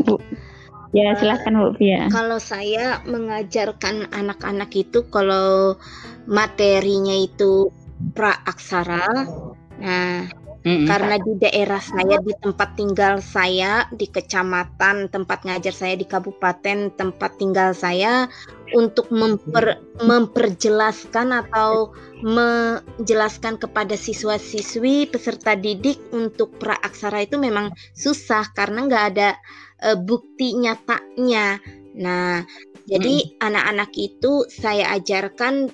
Ya, 0.96 1.12
silahkan 1.12 1.52
Bu 1.60 1.76
Pia. 1.76 2.08
Kalau 2.08 2.40
saya 2.40 3.04
mengajarkan 3.04 4.08
anak-anak 4.16 4.72
itu 4.72 5.04
kalau 5.12 5.76
materinya 6.24 7.12
itu 7.12 7.68
praaksara. 8.16 9.28
Nah, 9.76 10.24
Karena 10.66 11.14
di 11.22 11.38
daerah 11.38 11.78
saya 11.78 12.18
di 12.18 12.34
tempat 12.42 12.74
tinggal 12.74 13.22
saya 13.22 13.86
di 13.94 14.10
kecamatan 14.10 15.06
tempat 15.14 15.46
ngajar 15.46 15.70
saya 15.70 15.94
di 15.94 16.02
kabupaten 16.02 16.90
tempat 16.90 17.38
tinggal 17.38 17.70
saya 17.70 18.26
untuk 18.74 19.06
memper, 19.14 19.78
memperjelaskan 20.02 21.30
atau 21.30 21.94
menjelaskan 22.18 23.62
kepada 23.62 23.94
siswa-siswi 23.94 25.06
peserta 25.06 25.54
didik 25.54 26.02
untuk 26.10 26.58
praaksara 26.58 27.22
itu 27.22 27.38
memang 27.38 27.70
susah 27.94 28.50
karena 28.50 28.90
nggak 28.90 29.04
ada 29.14 29.38
eh, 29.86 29.94
bukti 29.94 30.50
nyatanya. 30.58 31.62
Nah, 31.94 32.42
jadi 32.90 33.38
anak-anak 33.38 33.94
itu 33.94 34.50
saya 34.50 34.98
ajarkan 34.98 35.70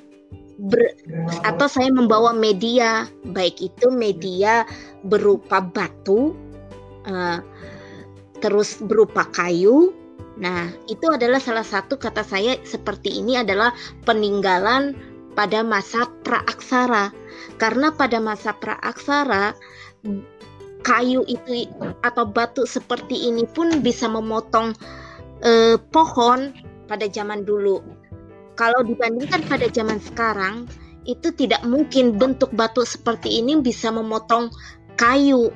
ber- 0.62 0.94
atau 1.42 1.66
saya 1.66 1.90
membawa 1.90 2.30
media, 2.30 3.10
baik 3.34 3.58
itu 3.58 3.90
media 3.90 4.62
berupa 5.02 5.58
batu, 5.58 6.34
eh, 7.06 7.42
terus 8.38 8.78
berupa 8.78 9.26
kayu. 9.34 9.90
Nah, 10.38 10.70
itu 10.88 11.06
adalah 11.12 11.42
salah 11.42 11.66
satu 11.66 11.98
kata 11.98 12.24
saya 12.24 12.56
seperti 12.64 13.20
ini 13.20 13.36
adalah 13.36 13.74
peninggalan 14.06 14.94
pada 15.34 15.60
masa 15.66 16.06
praaksara. 16.22 17.10
Karena 17.58 17.90
pada 17.92 18.22
masa 18.22 18.54
praaksara 18.56 19.54
kayu 20.82 21.22
itu 21.30 21.70
atau 22.02 22.26
batu 22.26 22.66
seperti 22.66 23.30
ini 23.30 23.46
pun 23.46 23.82
bisa 23.82 24.10
memotong 24.10 24.74
eh, 25.42 25.76
pohon 25.90 26.54
pada 26.86 27.06
zaman 27.10 27.42
dulu. 27.46 28.01
Kalau 28.62 28.86
dibandingkan 28.86 29.42
pada 29.50 29.66
zaman 29.66 29.98
sekarang, 29.98 30.70
itu 31.02 31.34
tidak 31.34 31.66
mungkin 31.66 32.14
bentuk 32.14 32.54
batu 32.54 32.86
seperti 32.86 33.42
ini 33.42 33.58
bisa 33.58 33.90
memotong 33.90 34.54
kayu. 34.94 35.50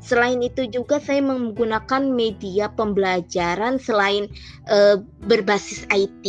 Selain 0.00 0.40
itu 0.40 0.64
juga 0.72 0.96
saya 0.96 1.20
menggunakan 1.20 2.08
media 2.08 2.72
pembelajaran 2.72 3.76
selain 3.76 4.32
eh, 4.72 4.96
berbasis 5.28 5.84
IT, 5.92 6.24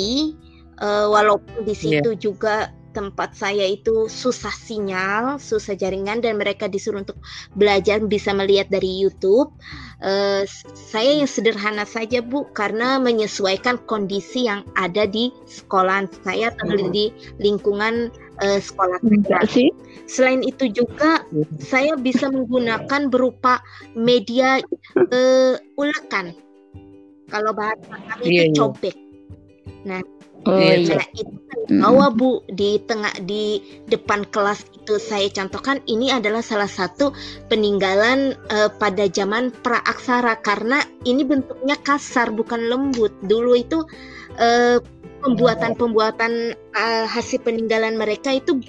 eh, 0.83 1.07
walaupun 1.07 1.63
di 1.63 1.71
situ 1.71 2.11
juga 2.19 2.75
tempat 2.91 3.31
saya 3.37 3.63
itu 3.63 4.09
susah 4.09 4.51
sinyal, 4.51 5.37
susah 5.39 5.79
jaringan 5.79 6.19
dan 6.19 6.41
mereka 6.41 6.67
disuruh 6.67 7.07
untuk 7.07 7.21
belajar 7.55 8.03
bisa 8.03 8.35
melihat 8.35 8.67
dari 8.67 8.89
YouTube. 8.99 9.53
Eh, 9.97 10.45
saya 10.77 11.25
yang 11.25 11.25
sederhana 11.25 11.81
saja 11.81 12.21
Bu 12.21 12.45
karena 12.53 13.01
menyesuaikan 13.01 13.81
kondisi 13.89 14.45
yang 14.45 14.61
ada 14.77 15.09
di 15.09 15.33
sekolah 15.49 16.05
saya 16.21 16.53
atau 16.53 16.69
di 16.93 17.09
lingkungan 17.41 18.13
eh, 18.45 18.61
sekolah 18.61 19.01
saya. 19.01 19.41
Sih? 19.49 19.73
Selain 20.05 20.45
itu 20.45 20.69
juga 20.69 21.25
saya 21.57 21.97
bisa 21.97 22.29
menggunakan 22.29 23.09
berupa 23.09 23.57
media 23.97 24.61
eh, 25.09 25.57
ulekan. 25.81 26.37
Kalau 27.27 27.51
bahasa 27.57 27.81
kami 27.89 28.21
Iya, 28.21 28.29
itu 28.29 28.53
iya. 28.53 28.53
cobek. 28.53 28.95
Oh 30.45 30.55
Iya, 30.55 30.75
iya. 30.85 30.95
Nah, 31.01 31.07
itu 31.17 31.33
bawa 31.67 32.07
Bu 32.13 32.45
di 32.47 32.79
tengah 32.87 33.11
di 33.25 33.59
depan 33.91 34.23
kelas 34.31 34.63
itu 34.71 34.95
saya 35.01 35.27
contohkan 35.33 35.83
ini 35.89 36.13
adalah 36.13 36.39
salah 36.39 36.69
satu 36.69 37.11
peninggalan 37.51 38.37
eh, 38.53 38.69
pada 38.77 39.09
zaman 39.09 39.49
praaksara. 39.65 40.39
Karena 40.45 40.83
ini 41.03 41.25
bentuknya 41.25 41.75
kasar 41.81 42.31
bukan 42.31 42.69
lembut. 42.69 43.11
Dulu 43.25 43.51
itu 43.57 43.83
eh, 44.37 44.77
pembuatan-pembuatan 45.25 46.33
eh, 46.55 47.05
hasil 47.09 47.41
peninggalan 47.43 47.97
mereka 47.97 48.31
itu 48.31 48.61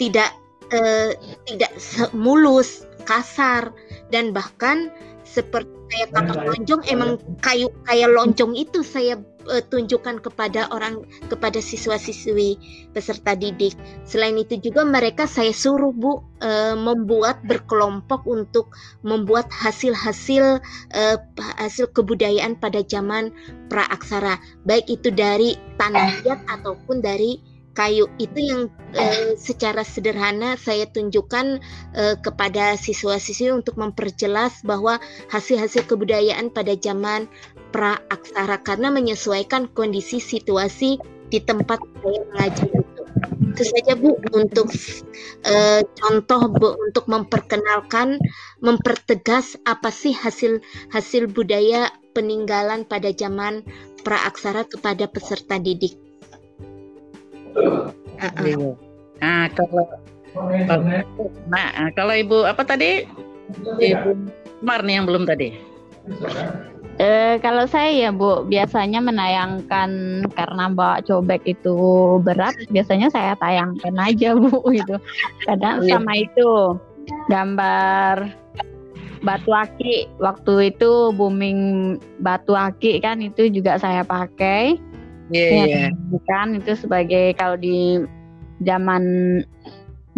tidak 0.00 0.32
uh, 0.72 1.12
tidak 1.46 1.72
mulus, 2.14 2.86
kasar. 3.04 3.74
Dan 4.08 4.32
bahkan 4.34 4.90
seperti 5.26 5.70
saya 5.90 6.06
tapak 6.10 6.38
lonjong 6.46 6.82
emang 6.86 7.18
kayu 7.42 7.70
kayak 7.86 8.10
lonjong 8.14 8.54
itu 8.54 8.82
saya 8.86 9.18
uh, 9.48 9.62
tunjukkan 9.64 10.20
kepada 10.20 10.68
orang 10.74 11.04
kepada 11.30 11.62
siswa-siswi 11.62 12.58
peserta 12.92 13.32
didik. 13.38 13.76
Selain 14.04 14.36
itu 14.36 14.58
juga 14.60 14.84
mereka 14.84 15.24
saya 15.24 15.54
suruh 15.54 15.94
Bu 15.94 16.20
uh, 16.42 16.76
membuat 16.76 17.40
berkelompok 17.46 18.26
untuk 18.26 18.74
membuat 19.00 19.48
hasil-hasil 19.48 20.60
uh, 20.92 21.16
hasil 21.60 21.92
kebudayaan 21.94 22.58
pada 22.58 22.84
zaman 22.84 23.32
praaksara, 23.70 24.36
baik 24.66 24.90
itu 24.90 25.14
dari 25.14 25.56
tanah 25.78 26.20
liat 26.26 26.40
ataupun 26.50 27.00
dari 27.00 27.50
kayu 27.80 28.10
itu 28.18 28.40
yang 28.42 28.62
eh, 28.98 29.38
secara 29.38 29.86
sederhana 29.86 30.58
saya 30.58 30.90
tunjukkan 30.90 31.62
eh, 31.94 32.16
kepada 32.18 32.74
siswa-siswi 32.74 33.54
untuk 33.54 33.78
memperjelas 33.78 34.60
bahwa 34.66 34.98
hasil-hasil 35.30 35.86
kebudayaan 35.86 36.50
pada 36.50 36.74
zaman 36.74 37.30
pra-aksara 37.70 38.60
karena 38.62 38.90
menyesuaikan 38.90 39.70
kondisi 39.72 40.18
situasi 40.18 40.98
di 41.30 41.38
tempat 41.38 41.78
saya 42.02 42.20
mengajar 42.34 42.68
itu. 42.70 43.02
Itu 43.50 43.62
saja 43.66 43.92
Bu 43.98 44.14
untuk 44.34 44.70
uh, 45.46 45.80
contoh 45.98 46.40
Bu 46.50 46.68
untuk 46.90 47.04
memperkenalkan, 47.10 48.18
mempertegas 48.62 49.58
apa 49.66 49.90
sih 49.90 50.14
hasil 50.14 50.62
hasil 50.94 51.30
budaya 51.30 51.90
peninggalan 52.14 52.86
pada 52.86 53.14
zaman 53.14 53.62
pra-aksara 54.02 54.66
kepada 54.66 55.06
peserta 55.10 55.58
didik. 55.58 55.94
Uh 57.54 57.90
-uh. 58.22 58.74
Nah, 59.20 59.52
kalau 59.52 59.84
nah, 61.50 61.90
kalau 61.92 62.14
Ibu 62.14 62.46
apa 62.46 62.62
tadi? 62.64 63.04
Ibu 63.60 64.10
Mar 64.62 64.86
nih 64.86 65.00
yang 65.00 65.06
belum 65.08 65.24
tadi. 65.26 65.48
Eh, 67.00 67.40
kalau 67.40 67.64
saya 67.64 67.88
ya 67.88 68.10
Bu, 68.12 68.44
biasanya 68.44 69.00
menayangkan 69.00 70.20
karena 70.36 70.64
bawa 70.68 71.00
cobek 71.00 71.40
itu 71.48 71.72
berat, 72.20 72.52
biasanya 72.68 73.08
saya 73.08 73.32
tayangkan 73.40 73.96
aja 73.96 74.36
Bu 74.42 74.60
itu. 74.68 75.00
Kadang 75.48 75.80
iya. 75.88 75.96
sama 75.96 76.12
itu 76.20 76.76
gambar 77.32 78.36
batu 79.20 79.52
aki 79.52 80.08
waktu 80.16 80.72
itu 80.72 81.12
booming 81.12 81.96
batu 82.20 82.52
aki 82.52 83.00
kan 83.00 83.24
itu 83.24 83.48
juga 83.48 83.80
saya 83.80 84.04
pakai. 84.04 84.76
Iya. 85.32 85.48
Yeah, 85.48 85.88
yeah. 85.88 86.20
Kan 86.28 86.52
itu 86.60 86.76
sebagai 86.76 87.32
kalau 87.40 87.56
di 87.56 88.04
zaman 88.60 89.04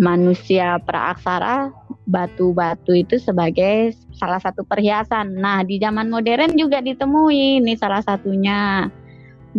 manusia 0.03 0.83
praaksara 0.83 1.71
batu-batu 2.11 3.07
itu 3.07 3.23
sebagai 3.23 3.95
salah 4.23 4.39
satu 4.39 4.63
perhiasan. 4.63 5.35
Nah, 5.35 5.67
di 5.67 5.83
zaman 5.83 6.07
modern 6.07 6.55
juga 6.55 6.79
ditemui 6.79 7.59
ini 7.59 7.75
salah 7.75 7.99
satunya 7.99 8.87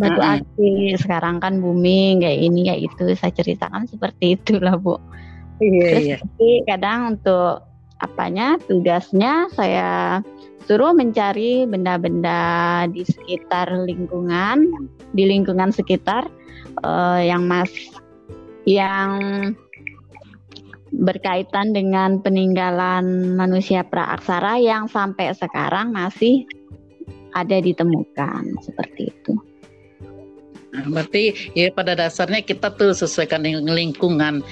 batu 0.00 0.16
uh 0.24 0.24
-huh. 0.24 0.40
akik. 0.40 0.96
Sekarang 1.04 1.36
kan 1.36 1.60
booming 1.60 2.24
kayak 2.24 2.40
ini 2.40 2.60
kayak 2.64 2.80
itu. 2.88 3.04
Saya 3.12 3.32
ceritakan 3.36 3.84
seperti 3.84 4.40
itulah, 4.40 4.80
Bu. 4.80 4.96
Iya, 5.60 5.84
Terus 5.84 6.04
iya. 6.08 6.16
Tapi 6.24 6.50
kadang 6.64 7.00
untuk 7.20 7.60
apanya 8.00 8.56
tugasnya 8.64 9.52
saya 9.52 10.20
suruh 10.64 10.96
mencari 10.96 11.68
benda-benda 11.68 12.84
di 12.88 13.04
sekitar 13.04 13.68
lingkungan, 13.84 14.88
di 15.12 15.28
lingkungan 15.28 15.68
sekitar 15.68 16.24
uh, 16.80 17.20
yang 17.20 17.44
mas 17.44 17.68
yang 18.64 19.20
berkaitan 21.02 21.74
dengan 21.74 22.22
peninggalan 22.22 23.34
manusia 23.34 23.82
praaksara 23.82 24.62
yang 24.62 24.86
sampai 24.86 25.34
sekarang 25.34 25.90
masih 25.90 26.46
ada 27.34 27.58
ditemukan 27.58 28.54
seperti 28.62 29.10
itu. 29.10 29.34
Nah, 30.74 30.86
berarti 30.90 31.54
ya 31.54 31.70
pada 31.70 31.94
dasarnya 31.94 32.42
kita 32.42 32.74
tuh 32.74 32.94
sesuaikan 32.94 33.42
dengan 33.42 33.70
lingkungan. 33.70 34.42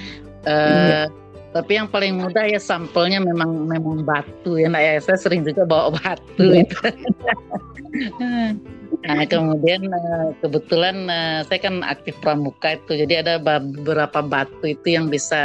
Uh, 0.43 1.07
Tapi 1.53 1.77
yang 1.77 1.85
paling 1.85 2.17
mudah 2.17 2.49
ya 2.49 2.57
sampelnya 2.57 3.21
memang 3.21 3.69
memang 3.69 4.01
batu 4.01 4.57
ya, 4.57 4.73
nah 4.73 4.81
ya 4.81 4.97
saya 4.97 5.21
sering 5.21 5.45
juga 5.45 5.69
bawa 5.69 5.93
batu 5.93 6.49
iya. 6.49 6.65
itu. 6.65 6.77
Nah, 9.01 9.25
kemudian 9.25 9.89
eh, 9.89 10.29
kebetulan 10.45 11.09
eh, 11.09 11.39
saya 11.49 11.59
kan 11.59 11.81
aktif 11.81 12.13
pramuka 12.21 12.77
itu, 12.77 13.01
jadi 13.03 13.25
ada 13.25 13.33
beberapa 13.41 14.21
batu 14.21 14.63
itu 14.69 14.93
yang 14.93 15.09
bisa 15.09 15.41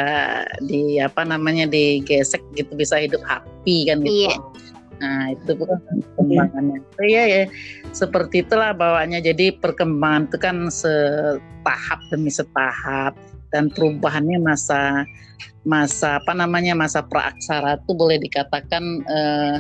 di 0.69 1.01
apa 1.01 1.25
namanya 1.25 1.65
digesek 1.65 2.45
gitu, 2.53 2.71
bisa 2.77 3.01
hidup 3.01 3.25
api 3.25 3.89
kan 3.89 4.05
gitu. 4.05 4.29
Iya. 4.29 4.37
Nah, 4.99 5.31
itu 5.33 5.51
bukan 5.55 5.79
perkembangannya. 5.81 6.79
Iya. 7.01 7.07
iya 7.07 7.23
ya, 7.25 7.43
seperti 7.95 8.45
itulah 8.45 8.75
bawaannya. 8.75 9.23
Jadi 9.23 9.55
perkembangan 9.57 10.29
itu 10.29 10.37
kan 10.43 10.57
setahap 10.69 12.01
demi 12.11 12.31
setahap 12.31 13.15
dan 13.55 13.73
perubahannya 13.73 14.43
masa 14.43 15.09
masa 15.67 16.23
apa 16.23 16.33
namanya 16.33 16.73
masa 16.73 17.05
praaksara 17.05 17.77
itu 17.81 17.93
boleh 17.93 18.19
dikatakan 18.21 18.85
eh, 19.05 19.57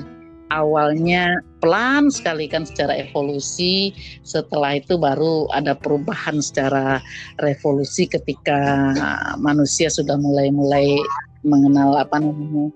awalnya 0.53 1.39
pelan 1.59 2.11
sekali 2.11 2.47
kan 2.51 2.67
secara 2.67 2.95
evolusi. 2.99 3.93
Setelah 4.23 4.79
itu 4.79 4.99
baru 4.99 5.47
ada 5.55 5.75
perubahan 5.75 6.43
secara 6.43 7.03
revolusi 7.43 8.07
ketika 8.11 8.93
manusia 9.39 9.91
sudah 9.91 10.19
mulai-mulai 10.19 10.99
mengenal 11.47 11.95
apa 11.99 12.19
namanya 12.19 12.75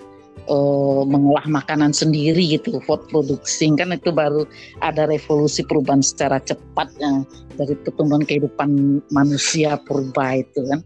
uh, 0.48 1.02
mengolah 1.06 1.44
makanan 1.46 1.94
sendiri 1.94 2.58
gitu 2.58 2.78
food 2.86 3.02
producing. 3.10 3.78
Kan 3.78 3.94
itu 3.94 4.10
baru 4.10 4.46
ada 4.82 5.06
revolusi 5.06 5.62
perubahan 5.66 6.02
secara 6.02 6.42
cepat 6.42 6.88
ya, 6.98 7.22
dari 7.58 7.74
pertumbuhan 7.82 8.26
kehidupan 8.26 9.02
manusia 9.10 9.78
purba 9.86 10.42
itu 10.42 10.62
kan. 10.66 10.80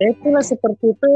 Itulah 0.00 0.46
seperti 0.46 0.94
itu 0.94 1.12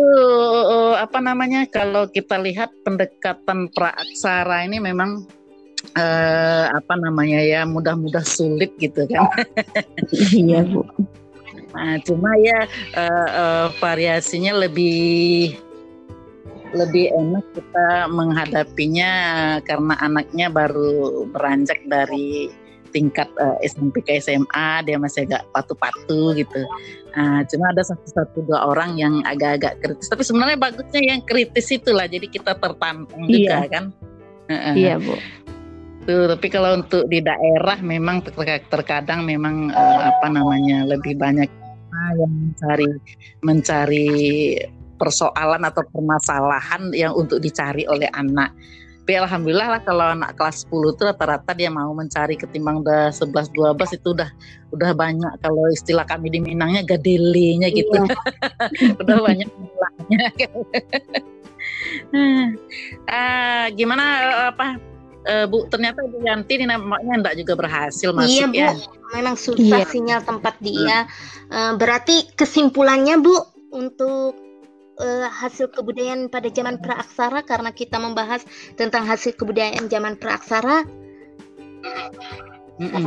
eh, 0.66 0.94
apa 0.98 1.22
namanya 1.22 1.64
kalau 1.70 2.10
kita 2.10 2.36
lihat 2.42 2.74
pendekatan 2.82 3.70
praaksara 3.70 4.66
ini 4.66 4.82
memang 4.82 5.24
eh, 5.94 6.64
apa 6.70 6.94
namanya 6.98 7.40
ya 7.40 7.62
mudah-mudah 7.64 8.22
sulit 8.26 8.74
gitu 8.78 9.06
kan. 9.08 9.30
iya 10.34 10.62
bu. 10.66 10.82
Nah 11.74 11.98
cuma 12.06 12.34
ya 12.38 12.66
eh, 12.94 13.28
eh, 13.30 13.66
variasinya 13.78 14.52
lebih 14.66 15.54
lebih 16.74 17.06
enak 17.14 17.44
kita 17.54 18.10
menghadapinya 18.10 19.12
karena 19.62 19.94
anaknya 20.02 20.50
baru 20.50 21.22
beranjak 21.30 21.78
dari 21.86 22.50
tingkat 22.94 23.26
uh, 23.42 23.58
SMP 23.66 24.06
ke 24.06 24.22
SMA 24.22 24.86
dia 24.86 24.94
masih 25.02 25.26
agak 25.26 25.42
patu-patu 25.50 26.30
gitu. 26.38 26.62
Nah, 27.18 27.42
cuma 27.50 27.74
ada 27.74 27.82
satu-satu 27.82 28.46
dua 28.46 28.70
orang 28.70 28.94
yang 28.94 29.18
agak-agak 29.26 29.82
kritis. 29.82 30.06
Tapi 30.06 30.22
sebenarnya 30.22 30.54
bagusnya 30.54 31.02
yang 31.02 31.20
kritis 31.26 31.74
itulah. 31.74 32.06
Jadi 32.06 32.30
kita 32.30 32.54
tertantang 32.54 33.26
iya. 33.26 33.66
juga 33.66 33.66
kan. 33.66 33.84
Iya 34.78 35.02
bu. 35.02 35.18
Tuh, 36.04 36.28
tapi 36.36 36.46
kalau 36.52 36.76
untuk 36.84 37.08
di 37.08 37.24
daerah 37.24 37.80
memang 37.80 38.20
terkadang 38.68 39.24
memang 39.24 39.72
uh, 39.72 40.00
apa 40.12 40.28
namanya 40.28 40.84
lebih 40.84 41.16
banyak 41.16 41.48
yang 42.20 42.32
mencari 42.32 42.90
mencari 43.40 44.08
persoalan 45.00 45.64
atau 45.64 45.80
permasalahan 45.88 46.92
yang 46.92 47.16
untuk 47.16 47.40
dicari 47.40 47.88
oleh 47.88 48.12
anak 48.12 48.52
tapi 49.04 49.20
alhamdulillah 49.20 49.68
lah 49.68 49.82
kalau 49.84 50.16
anak 50.16 50.32
kelas 50.32 50.64
10 50.64 50.96
itu 50.96 51.02
rata-rata 51.04 51.52
dia 51.52 51.68
mau 51.68 51.92
mencari 51.92 52.40
ketimbang 52.40 52.80
udah 52.80 53.12
11 53.12 53.52
12 53.52 54.00
itu 54.00 54.16
udah 54.16 54.32
udah 54.72 54.90
banyak 54.96 55.28
kalau 55.44 55.68
istilah 55.68 56.08
kami 56.08 56.32
di 56.32 56.40
Minangnya 56.40 56.80
gadelenya 56.88 57.68
gitu. 57.68 58.00
Iya. 58.00 58.16
udah 59.04 59.16
banyak 59.20 59.48
mulanya. 59.60 60.24
ah, 63.12 63.68
gimana 63.76 64.04
apa 64.56 64.80
uh, 65.26 65.46
Bu 65.48 65.66
ternyata 65.68 66.04
Bu 66.06 66.22
Yanti 66.24 66.60
ini 66.60 66.66
namanya 66.68 67.14
enggak 67.20 67.36
juga 67.40 67.54
berhasil 67.58 68.12
masuk 68.12 68.30
iya, 68.30 68.46
Bu. 68.48 68.54
ya. 68.54 68.70
Memang 69.14 69.36
susah 69.36 69.82
iya. 69.82 69.88
sinyal 69.88 70.20
tempat 70.24 70.54
dia. 70.60 71.06
Hmm. 71.06 71.52
Uh, 71.52 71.72
berarti 71.80 72.28
kesimpulannya 72.36 73.20
Bu 73.20 73.36
untuk 73.74 74.38
uh, 75.00 75.28
hasil 75.28 75.70
kebudayaan 75.74 76.30
pada 76.30 76.48
zaman 76.50 76.78
praaksara 76.78 77.42
karena 77.42 77.70
kita 77.74 77.98
membahas 77.98 78.46
tentang 78.78 79.06
hasil 79.08 79.34
kebudayaan 79.34 79.90
zaman 79.90 80.14
praaksara. 80.18 80.86
Mm 82.74 82.90
-mm. 82.90 83.06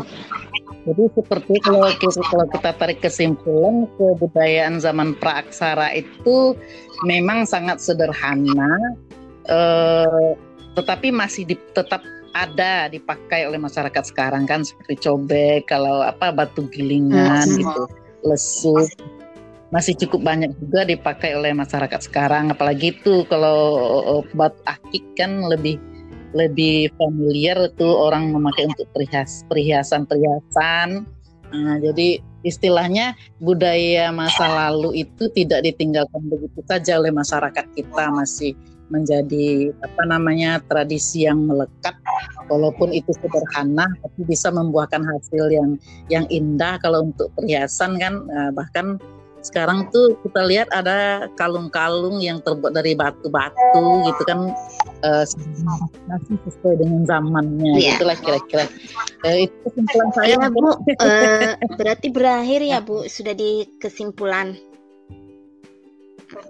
Jadi 0.88 1.04
seperti 1.12 1.54
kalau 1.60 1.92
kita, 2.00 2.24
kalau 2.32 2.46
kita 2.48 2.72
tarik 2.80 3.00
kesimpulan 3.04 3.92
kebudayaan 4.00 4.80
zaman 4.80 5.12
praaksara 5.20 5.92
itu 5.92 6.56
memang 7.04 7.44
sangat 7.44 7.84
sederhana, 7.84 8.72
uh, 9.52 10.32
tetapi 10.78 11.10
masih 11.10 11.50
di, 11.50 11.58
tetap 11.74 12.06
ada 12.38 12.86
dipakai 12.86 13.50
oleh 13.50 13.58
masyarakat 13.58 14.14
sekarang 14.14 14.46
kan 14.46 14.62
seperti 14.62 15.10
cobek, 15.10 15.66
kalau 15.66 16.06
apa 16.06 16.30
batu 16.30 16.70
gilingan 16.70 17.50
gitu, 17.50 17.84
lesuk 18.22 18.86
masih 19.68 20.00
cukup 20.00 20.24
banyak 20.24 20.52
juga 20.64 20.88
dipakai 20.88 21.36
oleh 21.36 21.52
masyarakat 21.52 22.00
sekarang 22.00 22.56
apalagi 22.56 22.96
itu 22.96 23.28
kalau 23.28 24.24
batu 24.32 24.56
akik 24.64 25.04
kan 25.20 25.44
lebih 25.44 25.76
lebih 26.32 26.88
familiar 26.96 27.68
tuh 27.76 27.92
orang 27.92 28.32
memakai 28.32 28.72
untuk 28.72 28.88
perhias 28.96 29.44
perhiasan 29.52 30.08
perhiasan 30.08 31.04
nah, 31.52 31.76
jadi 31.84 32.24
istilahnya 32.48 33.20
budaya 33.44 34.08
masa 34.16 34.48
lalu 34.48 35.04
itu 35.04 35.28
tidak 35.36 35.68
ditinggalkan 35.68 36.24
begitu 36.32 36.64
saja 36.64 37.04
oleh 37.04 37.12
masyarakat 37.12 37.66
kita 37.76 38.04
masih 38.16 38.56
menjadi 38.88 39.72
apa 39.84 40.04
namanya 40.08 40.64
tradisi 40.68 41.28
yang 41.28 41.48
melekat. 41.48 41.96
Walaupun 42.48 42.96
itu 42.96 43.12
sederhana 43.12 43.92
tapi 44.00 44.24
bisa 44.24 44.48
membuahkan 44.50 45.04
hasil 45.04 45.52
yang 45.52 45.76
yang 46.08 46.26
indah. 46.32 46.80
Kalau 46.80 47.12
untuk 47.12 47.28
perhiasan 47.36 48.00
kan 48.00 48.24
eh, 48.28 48.52
bahkan 48.56 48.96
sekarang 49.48 49.88
tuh 49.96 50.20
kita 50.28 50.44
lihat 50.44 50.68
ada 50.76 51.30
kalung-kalung 51.40 52.20
yang 52.20 52.44
terbuat 52.44 52.76
dari 52.76 53.00
batu-batu 53.00 53.86
gitu 54.04 54.22
kan 54.28 54.52
uh, 55.08 55.24
masih 56.12 56.36
sesuai 56.44 56.76
dengan 56.84 57.08
zamannya. 57.08 57.80
Yeah. 57.80 57.96
itulah 57.96 58.18
kira-kira. 58.20 58.66
Uh, 59.24 59.48
itu 59.48 59.56
kesimpulan 59.64 60.10
saya. 60.12 60.36
Ya, 60.36 60.48
bu 60.52 60.62
uh, 60.68 60.76
berarti 61.80 62.08
berakhir 62.12 62.60
ya 62.66 62.84
bu 62.84 63.08
sudah 63.08 63.32
di 63.32 63.64
kesimpulan. 63.80 64.60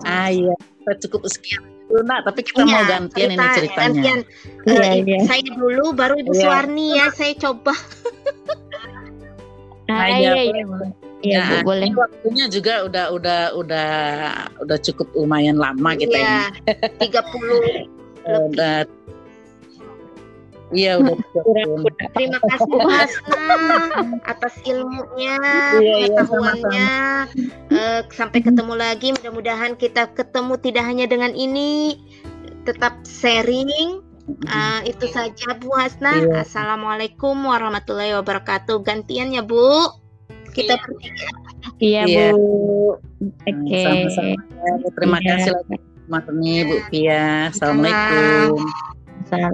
Ah 0.02 0.34
iya. 0.34 0.58
Cukup 1.04 1.28
sekian 1.30 1.77
dulu 1.88 2.02
nak 2.04 2.20
tapi 2.28 2.44
kita 2.44 2.68
iya, 2.68 2.72
mau 2.76 2.84
gantian 2.84 3.30
cerita, 3.32 3.44
ini 3.44 3.56
ceritanya 3.56 3.88
gantian. 3.88 4.20
Uh, 4.68 4.76
iya, 4.76 4.92
iya. 5.00 5.20
saya 5.24 5.42
dulu 5.56 5.86
baru 5.96 6.14
ibu 6.20 6.32
iya. 6.36 6.42
Suwarni 6.44 6.88
ya 7.00 7.06
saya 7.16 7.34
coba 7.40 7.74
ah, 9.88 10.08
iya, 10.12 10.32
iya, 10.36 10.44
iya. 10.52 10.64
Iya, 11.18 11.42
nah, 11.42 11.50
Bu, 11.66 11.74
boleh. 11.74 11.90
Waktunya 11.98 12.46
juga 12.46 12.86
udah 12.86 13.06
udah 13.10 13.42
udah 13.58 13.90
udah 14.62 14.78
cukup 14.86 15.10
lumayan 15.18 15.58
lama 15.58 15.98
kita 15.98 16.14
iya, 16.14 16.54
ini. 17.02 17.10
30 17.10 17.90
udah 18.54 18.86
Iya 20.68 21.00
udah. 21.00 21.16
Terima 22.12 22.40
kasih 22.44 22.68
Bu 22.68 22.80
Hasna 22.92 23.46
atas 24.28 24.54
ilmunya, 24.68 25.40
iya, 25.80 26.12
pengetahuannya. 26.12 26.92
Iya, 27.72 27.72
uh, 27.72 28.02
sampai 28.12 28.40
ketemu 28.44 28.74
lagi. 28.76 29.16
Mudah-mudahan 29.16 29.80
kita 29.80 30.12
ketemu 30.12 30.60
tidak 30.60 30.84
hanya 30.84 31.06
dengan 31.08 31.32
ini, 31.32 32.04
tetap 32.68 33.00
sharing. 33.08 34.04
Uh, 34.28 34.84
itu 34.84 35.08
saja 35.08 35.56
Bu 35.56 35.72
Hasna. 35.72 36.20
Iya. 36.20 36.44
Assalamualaikum 36.44 37.36
warahmatullahi 37.48 38.12
wabarakatuh. 38.20 38.84
Gantian 38.84 39.32
ya 39.32 39.40
Bu 39.40 39.88
kita 40.52 40.76
bertiga. 40.84 41.28
Iya, 41.80 42.02
iya, 42.10 42.26
Bu. 42.36 42.98
Oke. 43.24 43.56
Okay. 43.72 43.84
Sama-sama. 44.10 44.36
Terima 45.00 45.18
iya. 45.24 45.30
kasih 45.38 45.52
lagi 45.56 45.78
Mas 46.12 46.26
Bu 46.28 46.76
Pia. 46.92 47.52
Assalamualaikum. 47.56 48.68
Salam. 48.68 48.96
pensar. 49.30 49.52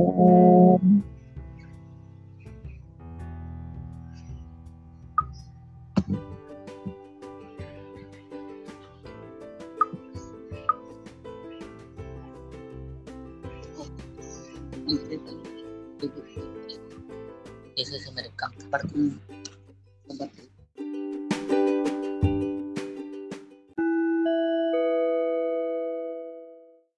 Eso 17.75 17.95
se. 17.99 19.32